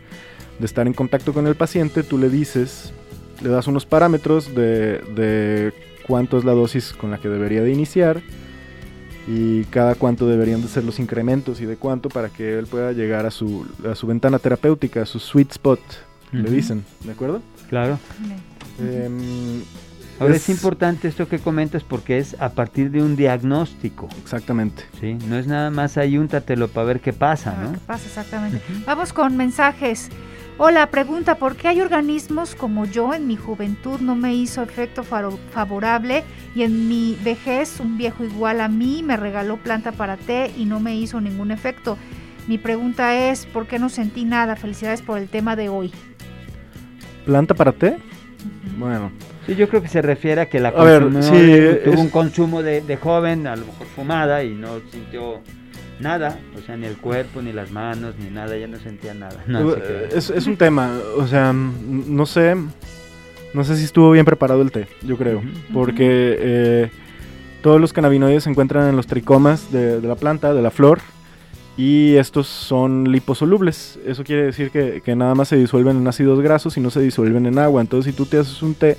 de 0.60 0.66
estar 0.66 0.86
en 0.86 0.94
contacto 0.94 1.34
con 1.34 1.48
el 1.48 1.56
paciente, 1.56 2.04
tú 2.04 2.18
le 2.18 2.30
dices 2.30 2.94
le 3.42 3.50
das 3.50 3.68
unos 3.68 3.86
parámetros 3.86 4.54
de, 4.54 5.74
cuánto 6.08 6.38
es 6.38 6.46
la 6.46 6.54
dosis 6.54 6.94
con 6.94 7.12
la 7.12 7.18
que 7.20 7.30
debería 7.30 7.62
de 7.62 7.72
iniciar 7.72 8.22
y 9.28 9.64
cada 9.66 9.96
cuánto 9.96 10.28
deberían 10.28 10.62
de 10.62 10.68
ser 10.68 10.84
los 10.84 11.00
incrementos 11.00 11.62
y 11.62 11.66
de 11.66 11.78
cuánto 11.78 12.10
para 12.10 12.30
que 12.30 12.58
él 12.58 12.66
pueda 12.66 12.92
llegar 12.94 13.26
a 13.26 13.32
su, 13.32 13.68
a 13.90 13.96
su 13.96 14.08
ventana 14.08 14.40
terapéutica, 14.40 15.04
a 15.04 15.06
su 15.06 15.20
sweet 15.20 15.52
spot, 15.52 15.80
le 16.32 16.50
dicen, 16.50 16.84
¿de 17.04 17.12
acuerdo? 17.12 17.42
Claro. 17.70 18.00
Em, 18.80 19.62
Ahora 20.20 20.36
es, 20.36 20.50
importante 20.50 21.08
esto 21.08 21.30
que 21.30 21.40
comentas 21.40 21.84
porque 21.84 22.18
es 22.18 22.36
a 22.42 22.50
partir 22.50 22.92
de 22.92 23.02
un 23.02 23.16
diagnóstico. 23.16 24.10
Exactamente. 24.22 24.84
Sí, 25.00 25.14
no 25.28 25.38
es 25.38 25.48
nada 25.48 25.70
más 25.70 25.98
ahí 25.98 26.18
úntatelo 26.18 26.68
para 26.68 26.88
ver 26.88 27.00
qué 27.00 27.14
pasa, 27.14 27.56
¿no? 27.62 27.72
¿Qué 27.72 27.78
pasa 27.80 28.06
exactamente? 28.06 28.62
Vamos 28.86 29.14
con 29.14 29.38
mensajes. 29.38 30.10
Hola, 30.62 30.88
pregunta, 30.88 31.36
¿por 31.36 31.56
qué 31.56 31.70
hay 31.70 31.80
organismos 31.80 32.54
como 32.54 32.84
yo 32.84 33.14
en 33.14 33.28
mi 33.28 33.38
juventud 33.38 34.02
no 34.02 34.18
me 34.18 34.36
hizo 34.36 34.62
efecto 34.62 35.04
favorable 35.04 36.26
y 36.54 36.64
en 36.64 36.90
mi 36.90 37.18
vejez 37.24 37.80
un 37.80 37.98
viejo 37.98 38.26
igual 38.26 38.60
a 38.60 38.68
mí 38.68 39.02
me 39.02 39.16
regaló 39.16 39.56
planta 39.56 39.94
para 39.94 40.18
té 40.18 40.52
y 40.58 40.66
no 40.66 40.82
me 40.82 40.98
hizo 40.98 41.22
ningún 41.22 41.52
efecto? 41.52 41.98
Mi 42.50 42.58
pregunta 42.58 43.16
es, 43.30 43.46
¿por 43.46 43.68
qué 43.68 43.80
no 43.80 43.88
sentí 43.88 44.26
nada? 44.26 44.58
Felicidades 44.58 45.02
por 45.02 45.18
el 45.18 45.30
tema 45.30 45.56
de 45.56 45.70
hoy. 45.70 45.94
¿Planta 47.26 47.54
para 47.54 47.72
té? 47.72 47.96
Bueno. 48.78 49.14
Sí, 49.46 49.56
yo 49.56 49.70
creo 49.70 49.82
que 49.82 49.88
se 49.88 50.02
refiere 50.02 50.42
a 50.42 50.50
que 50.50 50.60
la 50.60 50.74
consumió, 50.74 51.80
tuvo 51.86 52.02
un 52.02 52.10
consumo 52.10 52.62
de, 52.62 52.82
de 52.82 52.98
joven, 52.98 53.48
a 53.48 53.56
lo 53.56 53.66
mejor 53.66 53.88
fumada 53.96 54.44
y 54.44 54.56
no 54.56 54.82
sintió 54.92 55.42
nada, 56.00 56.40
o 56.58 56.62
sea, 56.62 56.78
ni 56.78 56.88
el 56.88 56.98
cuerpo, 56.98 57.42
ni 57.42 57.52
las 57.52 57.72
manos, 57.72 58.16
ni 58.18 58.30
nada, 58.30 58.58
ya 58.58 58.68
no 58.68 58.78
sentía 58.80 59.14
nada. 59.14 59.44
es, 60.14 60.48
un 60.48 60.58
tema, 60.58 60.98
o 61.18 61.28
sea, 61.28 61.54
no 61.54 62.26
sé, 62.26 62.56
no 63.54 63.64
sé 63.64 63.78
si 63.78 63.84
estuvo 63.84 64.12
bien 64.12 64.26
preparado 64.26 64.62
el 64.62 64.72
té, 64.72 64.88
yo 65.02 65.18
creo, 65.18 65.42
porque 65.74 66.38
eh, 66.40 66.92
todos 67.62 67.80
los 67.80 67.94
cannabinoides 67.94 68.44
se 68.44 68.50
encuentran 68.50 68.90
en 68.90 68.96
los 68.96 69.08
tricomas 69.08 69.72
de, 69.72 70.02
la 70.02 70.16
planta, 70.16 70.54
de 70.54 70.62
la 70.62 70.72
flor, 70.72 71.00
y 71.78 72.16
estos 72.16 72.48
son 72.48 73.10
liposolubles. 73.10 74.00
Eso 74.06 74.26
quiere 74.26 74.44
decir 74.44 74.70
que, 74.70 75.02
que, 75.04 75.16
nada 75.16 75.34
más 75.34 75.48
se 75.48 75.56
disuelven 75.56 75.96
en 75.96 76.08
ácidos 76.10 76.42
grasos 76.42 76.76
y 76.76 76.82
no 76.82 76.90
se 76.90 77.00
disuelven 77.00 77.46
en 77.46 77.58
agua. 77.58 77.80
Entonces, 77.80 78.12
si 78.12 78.18
tú 78.18 78.26
te 78.26 78.38
haces 78.38 78.62
un 78.62 78.76
té, 78.76 78.98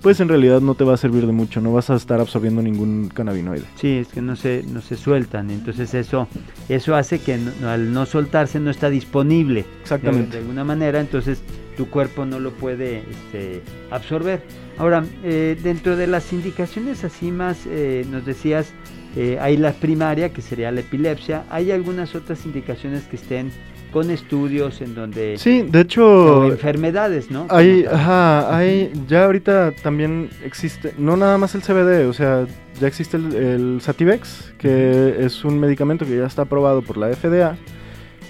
pues 0.00 0.20
en 0.20 0.28
realidad 0.28 0.60
no 0.60 0.74
te 0.74 0.84
va 0.84 0.94
a 0.94 0.96
servir 0.96 1.26
de 1.26 1.32
mucho, 1.32 1.60
no 1.60 1.72
vas 1.72 1.90
a 1.90 1.96
estar 1.96 2.20
absorbiendo 2.20 2.62
ningún 2.62 3.08
cannabinoide. 3.08 3.64
Sí, 3.76 3.98
es 3.98 4.08
que 4.08 4.20
no 4.20 4.36
se, 4.36 4.64
no 4.64 4.80
se 4.80 4.96
sueltan, 4.96 5.50
entonces 5.50 5.94
eso, 5.94 6.28
eso 6.68 6.94
hace 6.94 7.18
que 7.18 7.38
al 7.64 7.92
no 7.92 8.06
soltarse 8.06 8.60
no 8.60 8.70
está 8.70 8.90
disponible. 8.90 9.64
Exactamente. 9.82 10.32
De, 10.32 10.38
alguna 10.38 10.64
manera, 10.64 11.00
entonces 11.00 11.42
tu 11.76 11.88
cuerpo 11.88 12.24
no 12.26 12.40
lo 12.40 12.52
puede 12.52 13.04
este, 13.10 13.62
absorber. 13.90 14.42
Ahora, 14.78 15.04
eh, 15.24 15.58
dentro 15.62 15.96
de 15.96 16.06
las 16.06 16.32
indicaciones 16.32 17.04
así 17.04 17.30
más, 17.30 17.66
eh, 17.66 18.06
nos 18.10 18.24
decías, 18.24 18.72
eh, 19.16 19.38
hay 19.40 19.56
la 19.56 19.72
primaria, 19.72 20.32
que 20.32 20.40
sería 20.40 20.70
la 20.70 20.80
epilepsia, 20.80 21.44
hay 21.50 21.72
algunas 21.72 22.14
otras 22.14 22.46
indicaciones 22.46 23.04
que 23.04 23.16
estén 23.16 23.50
con 23.92 24.10
estudios 24.10 24.80
en 24.80 24.94
donde... 24.94 25.36
Sí, 25.38 25.62
de 25.62 25.80
hecho... 25.80 26.46
enfermedades, 26.46 27.30
¿no? 27.30 27.46
Hay, 27.50 27.84
ajá, 27.84 28.56
hay, 28.56 28.92
ya 29.08 29.24
ahorita 29.24 29.72
también 29.82 30.30
existe, 30.44 30.94
no 30.98 31.16
nada 31.16 31.38
más 31.38 31.54
el 31.54 31.62
CBD, 31.62 32.08
o 32.08 32.12
sea, 32.12 32.46
ya 32.80 32.86
existe 32.86 33.16
el, 33.16 33.80
Sativex, 33.80 34.54
que 34.58 35.16
es 35.18 35.44
un 35.44 35.58
medicamento 35.58 36.04
que 36.04 36.16
ya 36.16 36.26
está 36.26 36.42
aprobado 36.42 36.82
por 36.82 36.96
la 36.96 37.14
FDA, 37.14 37.56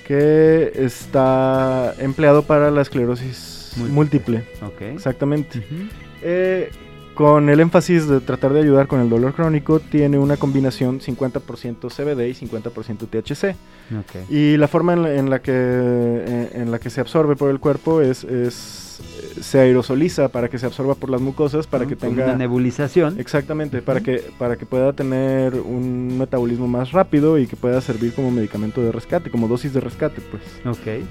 que 0.07 0.73
está 0.75 1.95
empleado 1.99 2.43
para 2.43 2.71
la 2.71 2.83
esclerosis 2.83 3.75
múltiple. 3.77 4.45
Exactamente 4.81 5.63
con 7.15 7.49
el 7.49 7.61
énfasis 7.61 8.09
de 8.09 8.21
tratar 8.21 8.53
de 8.53 8.61
ayudar 8.61 8.87
con 8.87 9.01
el 9.01 9.11
dolor 9.11 9.35
crónico, 9.35 9.81
tiene 9.81 10.19
una 10.19 10.37
combinación 10.37 11.01
50% 11.01 11.89
CBD 11.89 12.29
y 12.29 12.35
50% 12.35 13.09
THC. 13.09 13.57
Y 14.31 14.57
la 14.57 14.69
forma 14.69 14.95
en 14.95 15.31
la, 15.31 15.43
que, 15.43 16.49
en, 16.55 16.71
la 16.71 16.79
que 16.79 16.91
se 16.91 17.01
absorbe 17.01 17.37
por 17.37 17.51
el 17.51 17.61
cuerpo 17.61 18.01
es, 18.01 18.25
es 18.25 18.90
se 19.41 19.59
aerosoliza 19.59 20.29
para 20.29 20.49
que 20.49 20.59
se 20.59 20.67
absorba 20.67 20.95
por 20.95 21.11
las 21.11 21.21
mucosas, 21.21 21.67
para 21.67 21.87
que 21.87 21.97
tenga 21.97 22.25
una 22.25 22.37
nebulización. 22.37 23.19
Exactamente, 23.19 23.83
para 23.83 24.01
que 24.01 24.23
para 24.39 24.57
que 24.57 24.67
pueda 24.67 24.93
tener 24.93 25.55
un 25.55 26.19
metabolismo 26.19 26.69
más 26.69 26.93
rápido 26.93 27.39
y 27.39 27.47
que 27.47 27.57
pueda 27.57 27.81
servir 27.81 28.13
como 28.13 28.31
medicamento 28.31 28.83
de 28.83 28.93
rescate, 28.93 29.31
como 29.31 29.49
dosis 29.49 29.73
de 29.73 29.81
rescate, 29.81 30.21
pues. 30.21 30.43
Ok 30.67 31.05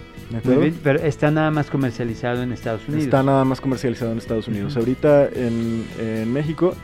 pero 0.83 0.99
está 0.99 1.31
nada 1.31 1.51
más 1.51 1.69
comercializado 1.69 2.43
en 2.43 2.51
Estados 2.51 2.87
Unidos. 2.87 3.05
Está 3.05 3.23
nada 3.23 3.43
más 3.45 3.61
comercializado 3.61 4.11
en 4.11 4.19
Estados 4.19 4.47
Unidos. 4.47 4.77
Ahorita 4.77 5.27
en, 5.27 6.31
México, 6.31 6.75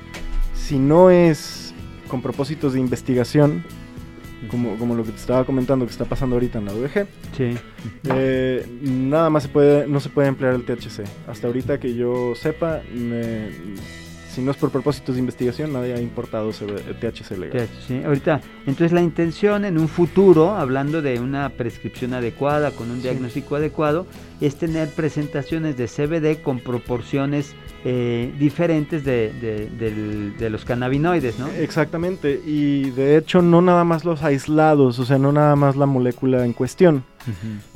si 0.54 0.80
no 0.80 1.10
es 1.10 1.74
con 2.08 2.22
propósitos 2.22 2.74
de 2.74 2.80
investigación, 2.80 3.64
como, 4.50 4.78
como, 4.78 4.96
lo 4.96 5.04
que 5.04 5.12
te 5.12 5.18
estaba 5.18 5.46
comentando 5.46 5.86
que 5.86 5.92
está 5.92 6.06
pasando 6.06 6.36
ahorita 6.36 6.60
en 6.60 6.66
la 6.66 6.74
UDG. 6.74 7.08
Sí. 7.36 7.58
Eh, 8.06 8.66
nada 8.82 9.30
más 9.30 9.44
se 9.44 9.50
puede, 9.50 9.88
no 9.88 10.00
se 10.00 10.10
puede 10.10 10.28
emplear 10.28 10.54
el 10.54 10.66
THC. 10.66 11.04
Hasta 11.28 11.48
ahorita 11.48 11.80
que 11.80 11.96
yo 11.96 12.36
sepa, 12.36 12.82
me, 12.94 13.50
si 14.36 14.42
no 14.42 14.52
es 14.52 14.58
por 14.58 14.70
propósitos 14.70 15.16
de 15.16 15.22
investigación, 15.22 15.72
nadie 15.72 15.94
ha 15.94 16.02
importado 16.02 16.52
THC 16.52 17.38
legal. 17.38 17.68
THC, 17.68 18.06
ahorita, 18.06 18.42
entonces 18.68 18.92
la 18.92 19.02
intención 19.02 19.64
en 19.64 19.78
un 19.78 19.88
futuro, 19.88 20.52
hablando 20.56 21.02
de 21.02 21.22
una 21.22 21.50
prescripción 21.50 22.14
adecuada, 22.14 22.72
con 22.72 22.92
un 22.92 23.02
diagnóstico 23.02 23.56
adecuado, 23.56 24.06
es 24.42 24.58
tener 24.58 24.90
presentaciones 24.90 25.78
de 25.78 25.88
CBD 25.88 26.42
con 26.44 26.60
proporciones 26.60 27.56
eh, 27.86 28.34
diferentes 28.38 29.06
de, 29.06 30.50
los 30.52 30.66
cannabinoides, 30.66 31.40
¿no? 31.40 31.48
Exactamente, 31.48 32.42
y 32.46 32.90
de 32.92 33.16
hecho 33.16 33.42
no 33.42 33.62
nada 33.62 33.86
más 33.86 34.04
los 34.04 34.22
aislados, 34.22 35.00
o 35.00 35.06
sea, 35.06 35.18
no 35.18 35.32
nada 35.32 35.56
más 35.56 35.78
la 35.78 35.86
molécula 35.86 36.44
en 36.44 36.52
cuestión. 36.52 37.06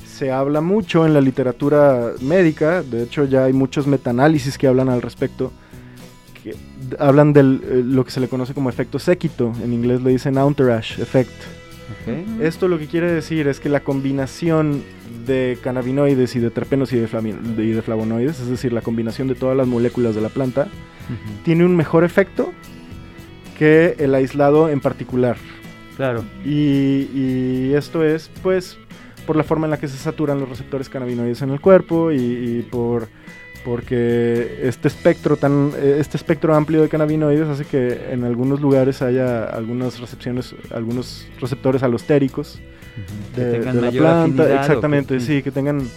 Se 0.06 0.32
habla 0.32 0.60
mucho 0.60 1.06
en 1.06 1.14
la 1.14 1.22
literatura 1.22 2.12
médica, 2.20 2.84
de 2.84 3.04
hecho 3.04 3.24
ya 3.24 3.46
hay 3.46 3.54
muchos 3.54 3.88
metaanálisis 3.88 4.58
que 4.58 4.68
hablan 4.68 4.90
al 4.90 5.02
respecto, 5.02 5.54
hablan 6.98 7.34
de 7.34 7.42
eh, 7.42 7.84
lo 7.86 8.06
que 8.06 8.12
se 8.12 8.20
le 8.20 8.28
conoce 8.28 8.54
como 8.54 8.70
efecto 8.70 9.00
séquito, 9.00 9.54
en 9.64 9.74
inglés 9.74 10.02
le 10.02 10.12
dicen 10.12 10.38
entourage 10.38 11.02
effect. 11.02 11.32
Esto 12.40 12.68
lo 12.68 12.78
que 12.78 12.86
quiere 12.86 13.12
decir 13.12 13.48
es 13.48 13.60
que 13.60 13.68
la 13.68 13.80
combinación 13.82 14.84
de 15.26 15.58
cannabinoides 15.64 16.36
y 16.36 16.40
de 16.40 16.52
terpenos 16.52 16.94
y 16.94 17.00
de, 17.00 17.08
flavonoides, 17.82 18.40
es 18.40 18.48
decir, 18.48 18.74
la 18.74 18.82
combinación 18.82 19.28
de 19.28 19.36
todas 19.36 19.58
las 19.58 19.68
moléculas 19.68 20.16
de 20.16 20.22
la 20.22 20.30
planta, 20.30 20.68
tiene 21.44 21.66
un 21.66 21.76
mejor 21.76 22.04
efecto 22.04 22.52
que 23.58 23.96
el 23.98 24.14
aislado 24.14 24.70
en 24.70 24.80
particular. 24.80 25.38
Claro. 25.98 26.24
Y, 26.46 27.74
esto 27.74 28.04
es, 28.04 28.30
pues, 28.44 28.78
por 29.26 29.36
la 29.36 29.44
forma 29.44 29.66
en 29.66 29.72
la 29.72 29.78
que 29.78 29.88
se 29.88 29.98
saturan 29.98 30.40
los 30.40 30.48
receptores 30.48 30.90
cannabinoides 30.90 31.42
en 31.42 31.50
el 31.50 31.60
cuerpo 31.60 32.12
y 32.12 32.68
por 32.72 33.08
porque 33.70 34.62
este 34.64 34.88
espectro 34.88 35.38
tan 35.38 35.72
este 35.80 36.18
espectro 36.18 36.56
amplio 36.56 36.82
de 36.82 36.90
cannabinoides 36.90 37.48
hace 37.48 37.66
que 37.66 38.12
en 38.12 38.24
algunos 38.24 38.62
lugares 38.62 39.04
haya 39.04 39.44
algunas 39.44 40.00
recepciones 40.00 40.56
algunos 40.74 41.28
receptores 41.40 41.84
alostéricos 41.84 42.60
de, 43.36 43.60
la 43.60 43.92
planta. 43.92 44.60
exactamente 44.60 45.20
sí 45.20 45.44
que 45.44 45.52
tengan 45.52 45.88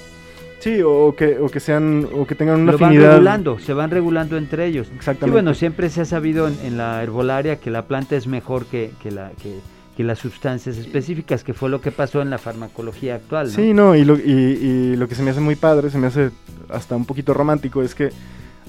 sí 0.58 0.82
o 0.84 1.14
que 1.16 1.38
o 1.38 1.48
que 1.48 1.60
sean 1.60 2.06
o 2.12 2.26
que 2.26 2.34
tengan 2.34 2.60
una 2.60 2.72
Lo 2.72 2.76
afinidad. 2.76 3.04
van 3.04 3.12
regulando 3.12 3.58
se 3.58 3.72
van 3.72 3.90
regulando 3.90 4.36
entre 4.36 4.66
ellos. 4.66 4.88
Exactamente. 4.94 5.28
y 5.28 5.30
bueno 5.30 5.54
siempre 5.54 5.88
se 5.88 6.02
ha 6.02 6.04
sabido 6.04 6.48
en, 6.48 6.76
la 6.76 7.02
herbolaria 7.02 7.56
que 7.56 7.70
la 7.70 7.86
planta 7.86 8.16
es 8.16 8.26
mejor 8.26 8.66
que, 8.66 8.90
que 9.02 9.10
la 9.10 9.30
que 9.42 9.60
que 9.96 10.04
las 10.04 10.18
sustancias 10.18 10.76
específicas, 10.78 11.44
que 11.44 11.52
fue 11.52 11.68
lo 11.68 11.80
que 11.80 11.92
pasó 11.92 12.22
en 12.22 12.30
la 12.30 12.38
farmacología 12.38 13.16
actual. 13.16 13.46
¿no? 13.48 13.52
Sí, 13.52 13.74
no, 13.74 13.94
y 13.94 14.04
lo, 14.04 14.16
y, 14.16 14.96
lo 14.96 15.06
que 15.08 15.14
se 15.14 15.22
me 15.22 15.30
hace 15.30 15.40
muy 15.40 15.56
padre, 15.56 15.90
se 15.90 15.98
me 15.98 16.06
hace 16.06 16.30
hasta 16.70 16.96
un 16.96 17.04
poquito 17.04 17.34
romántico, 17.34 17.82
es 17.82 17.94
que 17.94 18.10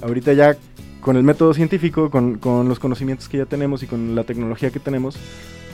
ahorita 0.01 0.33
ya 0.33 0.57
con 0.99 1.15
el 1.15 1.23
método 1.23 1.53
científico, 1.53 2.09
con, 2.09 2.38
con 2.38 2.67
los 2.67 2.79
conocimientos 2.79 3.29
que 3.29 3.38
ya 3.38 3.45
tenemos 3.45 3.83
y 3.83 3.88
con 3.88 4.15
la 4.15 4.23
tecnología 4.23 4.71
que 4.71 4.79
tenemos, 4.79 5.17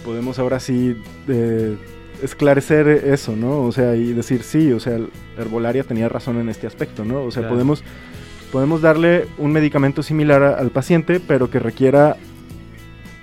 podemos 0.04 0.40
ahora 0.40 0.60
sí 0.60 0.96
eh, 1.28 1.78
esclarecer 2.24 2.88
eso, 2.88 3.36
¿no? 3.36 3.62
O 3.62 3.72
sea, 3.72 3.96
y 3.96 4.14
decir, 4.14 4.44
sí, 4.44 4.72
o 4.72 4.80
sea, 4.80 4.98
la 4.98 5.08
herbolaria 5.38 5.84
tenía 5.84 6.10
razón 6.10 6.40
en 6.40 6.50
este 6.50 6.68
aspecto, 6.68 7.06
¿no? 7.06 7.24
O 7.24 7.32
sea, 7.32 7.48
podemos, 7.48 7.84
podemos 8.52 8.82
darle 8.82 9.28
un 9.38 9.52
medicamento 9.52 10.04
similar 10.04 10.44
al 10.44 10.70
paciente, 10.70 11.20
pero 11.20 11.50
que 11.50 11.60
requiera 11.60 12.18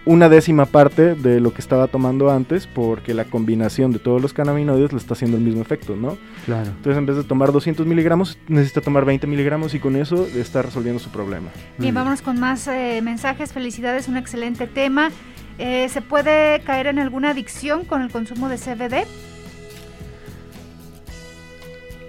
una 0.06 0.28
décima 0.28 0.66
parte 0.66 1.16
de 1.16 1.40
lo 1.40 1.52
que 1.52 1.60
estaba 1.60 1.88
tomando 1.88 2.30
antes 2.30 2.68
porque 2.68 3.12
la 3.12 3.24
combinación 3.24 3.92
de 3.92 3.98
todos 3.98 4.22
los 4.22 4.32
cannabinoides 4.32 4.92
le 4.92 4.98
está 4.98 5.14
haciendo 5.14 5.36
el 5.36 5.42
mismo 5.42 5.60
efecto, 5.60 5.96
¿no? 5.96 6.16
Claro. 6.46 6.68
Entonces 6.68 6.96
en 6.96 7.06
vez 7.06 7.16
de 7.16 7.24
tomar 7.24 7.52
200 7.52 7.84
miligramos 7.86 8.38
necesita 8.46 8.80
tomar 8.80 9.04
20 9.04 9.26
miligramos 9.26 9.74
y 9.74 9.80
con 9.80 9.96
eso 9.96 10.26
está 10.26 10.62
resolviendo 10.62 11.00
su 11.00 11.10
problema. 11.10 11.48
Bien, 11.76 11.94
vámonos 11.94 12.22
con 12.22 12.38
más 12.38 12.68
eh, 12.68 13.00
mensajes. 13.02 13.52
Felicidades, 13.52 14.06
un 14.06 14.16
excelente 14.16 14.68
tema. 14.68 15.10
Eh, 15.58 15.88
¿Se 15.88 16.00
puede 16.02 16.60
caer 16.60 16.86
en 16.86 17.00
alguna 17.00 17.30
adicción 17.30 17.84
con 17.84 18.00
el 18.00 18.10
consumo 18.10 18.48
de 18.48 18.58
CBD? 18.58 19.06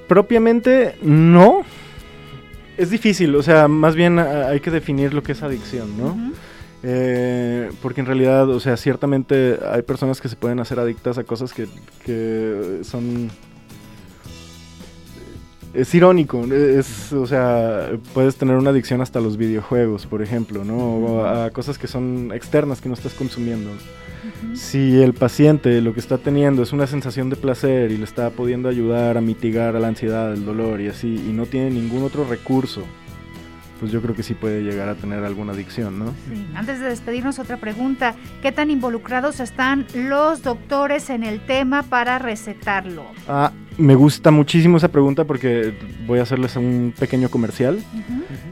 Propiamente 0.08 0.96
no. 1.02 1.64
Es 2.78 2.92
difícil, 2.92 3.36
o 3.36 3.42
sea, 3.42 3.68
más 3.68 3.96
bien 3.96 4.20
hay 4.20 4.60
que 4.60 4.70
definir 4.70 5.12
lo 5.12 5.24
que 5.24 5.32
es 5.32 5.42
adicción, 5.42 5.98
¿no? 5.98 6.16
Eh, 6.84 7.72
porque 7.82 8.02
en 8.02 8.08
realidad, 8.08 8.50
o 8.50 8.60
sea, 8.60 8.78
ciertamente 8.78 9.60
hay 9.72 9.82
personas 9.82 10.22
que 10.22 10.30
se 10.30 10.36
pueden 10.36 10.60
hacer 10.60 10.80
adictas 10.80 11.18
a 11.18 11.24
cosas 11.24 11.54
que, 11.54 12.80
son... 12.84 13.30
Es 15.74 15.94
irónico, 15.94 16.44
es, 16.46 17.14
o 17.14 17.28
sea, 17.28 17.92
puedes 18.14 18.36
tener 18.36 18.56
una 18.56 18.72
adicción 18.72 19.02
hasta 19.02 19.20
a 19.20 19.22
los 19.22 19.38
videojuegos, 19.38 20.08
por 20.08 20.24
ejemplo, 20.24 20.64
¿no? 20.64 20.78
O 20.78 21.26
a 21.26 21.52
cosas 21.52 21.78
que 21.78 21.88
son 21.88 22.32
externas 22.34 22.82
que 22.82 22.90
no 22.90 22.96
estás 22.96 23.14
consumiendo. 23.14 23.70
Si 24.56 25.00
el 25.00 25.14
paciente 25.14 25.80
lo 25.82 25.94
que 25.94 26.00
está 26.00 26.18
teniendo 26.18 26.64
es 26.64 26.74
una 26.74 26.88
sensación 26.88 27.30
de 27.30 27.36
placer 27.36 27.92
y 27.92 27.98
le 27.98 28.06
está 28.06 28.32
pudiendo 28.32 28.70
ayudar 28.70 29.18
a 29.18 29.22
mitigar 29.22 29.76
la 29.76 29.90
ansiedad, 29.90 30.34
el 30.34 30.46
dolor 30.46 30.82
y 30.82 30.88
así, 30.88 31.14
y 31.14 31.32
no 31.32 31.46
tiene 31.46 31.70
ningún 31.70 32.04
otro 32.04 32.24
recurso 32.24 32.84
pues 33.80 33.92
yo 33.92 34.02
creo 34.02 34.16
que 34.16 34.24
sí 34.24 34.34
puede 34.34 34.64
llegar 34.64 34.90
a 34.90 34.96
tener 34.96 35.24
alguna 35.24 35.54
adicción, 35.54 36.00
¿no? 36.00 36.08
Sí. 36.30 36.48
Antes 36.56 36.80
de 36.80 36.88
despedirnos, 36.88 37.40
otra 37.40 37.58
pregunta. 37.58 38.16
¿Qué 38.42 38.52
tan 38.52 38.72
involucrados 38.72 39.40
están 39.40 39.86
los 39.94 40.44
doctores 40.44 41.10
en 41.10 41.24
el 41.24 41.40
tema 41.46 41.84
para 41.84 42.20
recetarlo? 42.20 43.06
Ah, 43.28 43.52
me 43.78 43.96
gusta 43.96 44.32
muchísimo 44.32 44.78
esa 44.78 44.90
pregunta 44.90 45.26
porque 45.26 45.74
voy 46.06 46.20
a 46.20 46.24
hacerles 46.24 46.56
un 46.56 46.94
pequeño 46.98 47.30
comercial. 47.30 47.80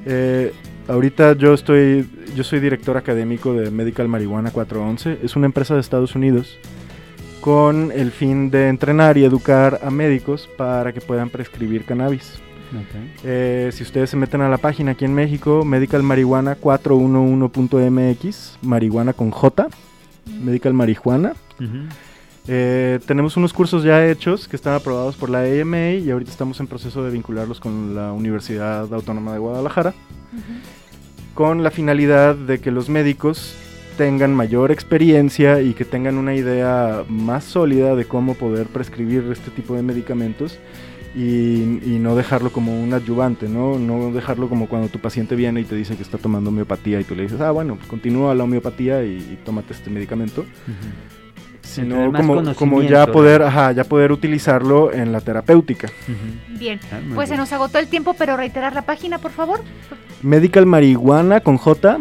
Eh, 0.06 0.54
ahorita 0.88 1.34
yo 1.34 1.54
estoy, 1.54 2.08
yo 2.36 2.44
soy 2.44 2.60
director 2.60 2.98
académico 2.98 3.54
de 3.54 3.72
Medical 3.72 4.08
Marihuana 4.08 4.52
411. 4.52 5.20
Es 5.24 5.36
una 5.36 5.48
empresa 5.48 5.74
de 5.74 5.82
Estados 5.82 6.16
Unidos 6.16 6.58
con 7.42 7.92
el 7.92 8.12
fin 8.12 8.50
de 8.50 8.70
entrenar 8.70 9.18
y 9.18 9.24
educar 9.24 9.80
a 9.84 9.92
médicos 9.92 10.50
para 10.58 10.94
que 10.94 11.02
puedan 11.02 11.30
prescribir 11.30 11.86
cannabis. 11.86 12.40
Eh, 13.24 13.70
si 13.74 13.84
ustedes 13.84 14.10
se 14.10 14.18
meten 14.18 14.42
a 14.42 14.50
la 14.50 14.58
página 14.58 14.92
aquí 14.92 15.06
en 15.06 15.14
México, 15.14 15.66
Medical 15.66 16.04
Marihuana 16.04 16.58
411.mx, 16.58 18.60
marihuana 18.62 19.14
con 19.14 19.32
J, 19.32 19.68
Medical 20.44 20.74
Marihuana. 20.74 21.34
Eh, 22.48 23.00
tenemos 23.08 23.38
unos 23.38 23.54
cursos 23.54 23.84
ya 23.84 24.06
hechos 24.06 24.48
que 24.48 24.56
están 24.56 24.76
aprobados 24.76 25.16
por 25.16 25.30
la 25.30 25.40
AMA 25.40 25.94
y 25.94 26.12
ahorita 26.12 26.30
estamos 26.30 26.60
en 26.60 26.68
proceso 26.68 27.04
de 27.04 27.10
vincularlos 27.10 27.60
con 27.60 27.96
la 27.96 28.12
Universidad 28.12 28.94
Autónoma 28.94 29.34
de 29.34 29.40
Guadalajara. 29.40 29.94
con 31.34 31.64
la 31.64 31.72
finalidad 31.72 32.36
de 32.36 32.60
que 32.60 32.72
los 32.72 32.88
médicos 32.88 33.56
tengan 33.98 34.34
mayor 34.34 34.72
experiencia 34.72 35.62
y 35.62 35.74
que 35.74 35.86
tengan 35.86 36.18
una 36.18 36.34
idea 36.34 37.04
más 37.10 37.44
sólida 37.44 37.96
de 37.96 38.06
cómo 38.06 38.36
poder 38.36 38.68
prescribir 38.68 39.30
este 39.32 39.52
tipo 39.52 39.76
de 39.76 39.82
medicamentos 39.82 40.60
y, 41.16 41.98
no 42.00 42.16
dejarlo 42.16 42.52
como 42.52 42.78
un 42.82 42.94
adyuvante, 42.94 43.48
¿no? 43.48 43.80
No 43.80 44.12
dejarlo 44.12 44.50
como 44.50 44.68
cuando 44.68 44.90
tu 44.90 45.00
paciente 45.00 45.36
viene 45.36 45.62
y 45.62 45.64
te 45.64 45.76
dice 45.76 45.96
que 45.96 46.04
está 46.04 46.18
tomando 46.18 46.50
homeopatía 46.50 47.00
y 47.00 47.04
tú 47.06 47.16
le 47.16 47.24
dices, 47.24 47.40
ah, 47.40 47.52
bueno, 47.52 47.78
pues 47.78 47.88
continúa 47.88 48.36
la 48.36 48.44
homeopatía 48.44 49.04
y, 49.04 49.40
tómate 49.46 49.74
este 49.74 49.90
medicamento. 49.90 50.46
Sino 51.62 52.12
como, 52.12 52.54
como 52.56 52.84
ya 52.84 53.08
poder, 53.08 53.42
ajá, 53.42 53.72
ya 53.72 53.86
poder 53.86 54.12
utilizarlo 54.12 54.94
en 54.94 55.12
la 55.12 55.22
terapéutica. 55.22 55.90
Bien, 56.60 56.80
ah, 56.92 57.00
pues 57.16 57.30
se 57.30 57.38
nos 57.38 57.52
agotó 57.54 57.80
el 57.80 57.88
tiempo, 57.88 58.14
pero 58.18 58.38
reiterar 58.38 58.74
la 58.74 58.84
página, 58.84 59.18
por 59.18 59.32
favor. 59.32 59.62
Medical 60.22 60.66
Marihuana 60.66 61.40
con 61.40 61.58
J, 61.58 61.98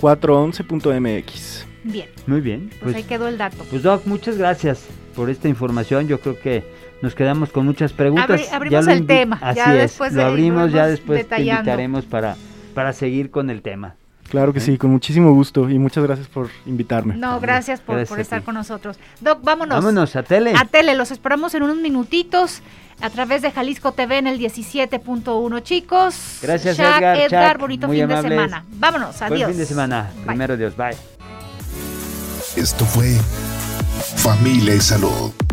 411.mx. 0.00 1.66
Bien. 1.84 2.08
Muy 2.26 2.40
bien. 2.40 2.68
Pues, 2.68 2.80
pues, 2.82 2.96
ahí 2.96 3.04
quedó 3.04 3.28
el 3.28 3.38
dato. 3.38 3.64
Pues 3.70 3.82
Doc, 3.82 4.04
muchas 4.06 4.36
gracias 4.36 4.84
por 5.14 5.30
esta 5.30 5.48
información. 5.48 6.06
Yo 6.06 6.20
creo 6.20 6.38
que 6.38 6.64
nos 7.02 7.14
quedamos 7.14 7.50
con 7.50 7.66
muchas 7.66 7.92
preguntas. 7.92 8.52
abrimos 8.52 8.86
el 8.88 9.06
tema. 9.06 9.38
Así 9.40 9.60
es, 9.60 9.98
lo 10.12 10.24
abrimos, 10.24 10.72
ya 10.72 10.86
después 10.86 11.28
te 11.28 11.40
invitaremos 11.42 12.04
para, 12.04 12.36
para 12.74 12.92
seguir 12.92 13.30
con 13.30 13.50
el 13.50 13.62
tema. 13.62 13.94
Claro 14.28 14.52
que 14.52 14.60
sí, 14.60 14.76
con 14.76 14.90
muchísimo 14.90 15.32
gusto 15.32 15.70
y 15.70 15.78
muchas 15.78 16.04
gracias 16.04 16.28
por 16.28 16.50
invitarme. 16.66 17.16
No, 17.16 17.40
gracias 17.40 17.80
por, 17.80 18.06
por 18.06 18.20
estar 18.20 18.42
con 18.42 18.54
nosotros. 18.54 18.98
Doc, 19.20 19.42
vámonos. 19.42 19.82
Vámonos 19.82 20.16
a 20.16 20.22
tele. 20.22 20.52
A 20.54 20.66
tele, 20.66 20.94
los 20.94 21.10
esperamos 21.10 21.54
en 21.54 21.62
unos 21.62 21.78
minutitos 21.78 22.60
a 23.00 23.08
través 23.10 23.42
de 23.42 23.50
Jalisco 23.50 23.92
TV 23.92 24.18
en 24.18 24.26
el 24.26 24.38
17.1, 24.38 25.62
chicos. 25.62 26.38
Gracias, 26.42 26.78
Edgar. 26.78 27.16
Edgar, 27.16 27.58
bonito 27.58 27.88
fin 27.88 28.06
de 28.06 28.20
semana. 28.20 28.64
Vámonos, 28.68 29.22
adiós. 29.22 29.40
Buen 29.40 29.50
fin 29.50 29.58
de 29.58 29.66
semana. 29.66 30.10
Primero 30.26 30.56
Dios, 30.56 30.76
bye. 30.76 30.96
Esto 32.56 32.84
fue 32.84 33.16
Familia 34.16 34.74
y 34.74 34.80
Salud. 34.80 35.47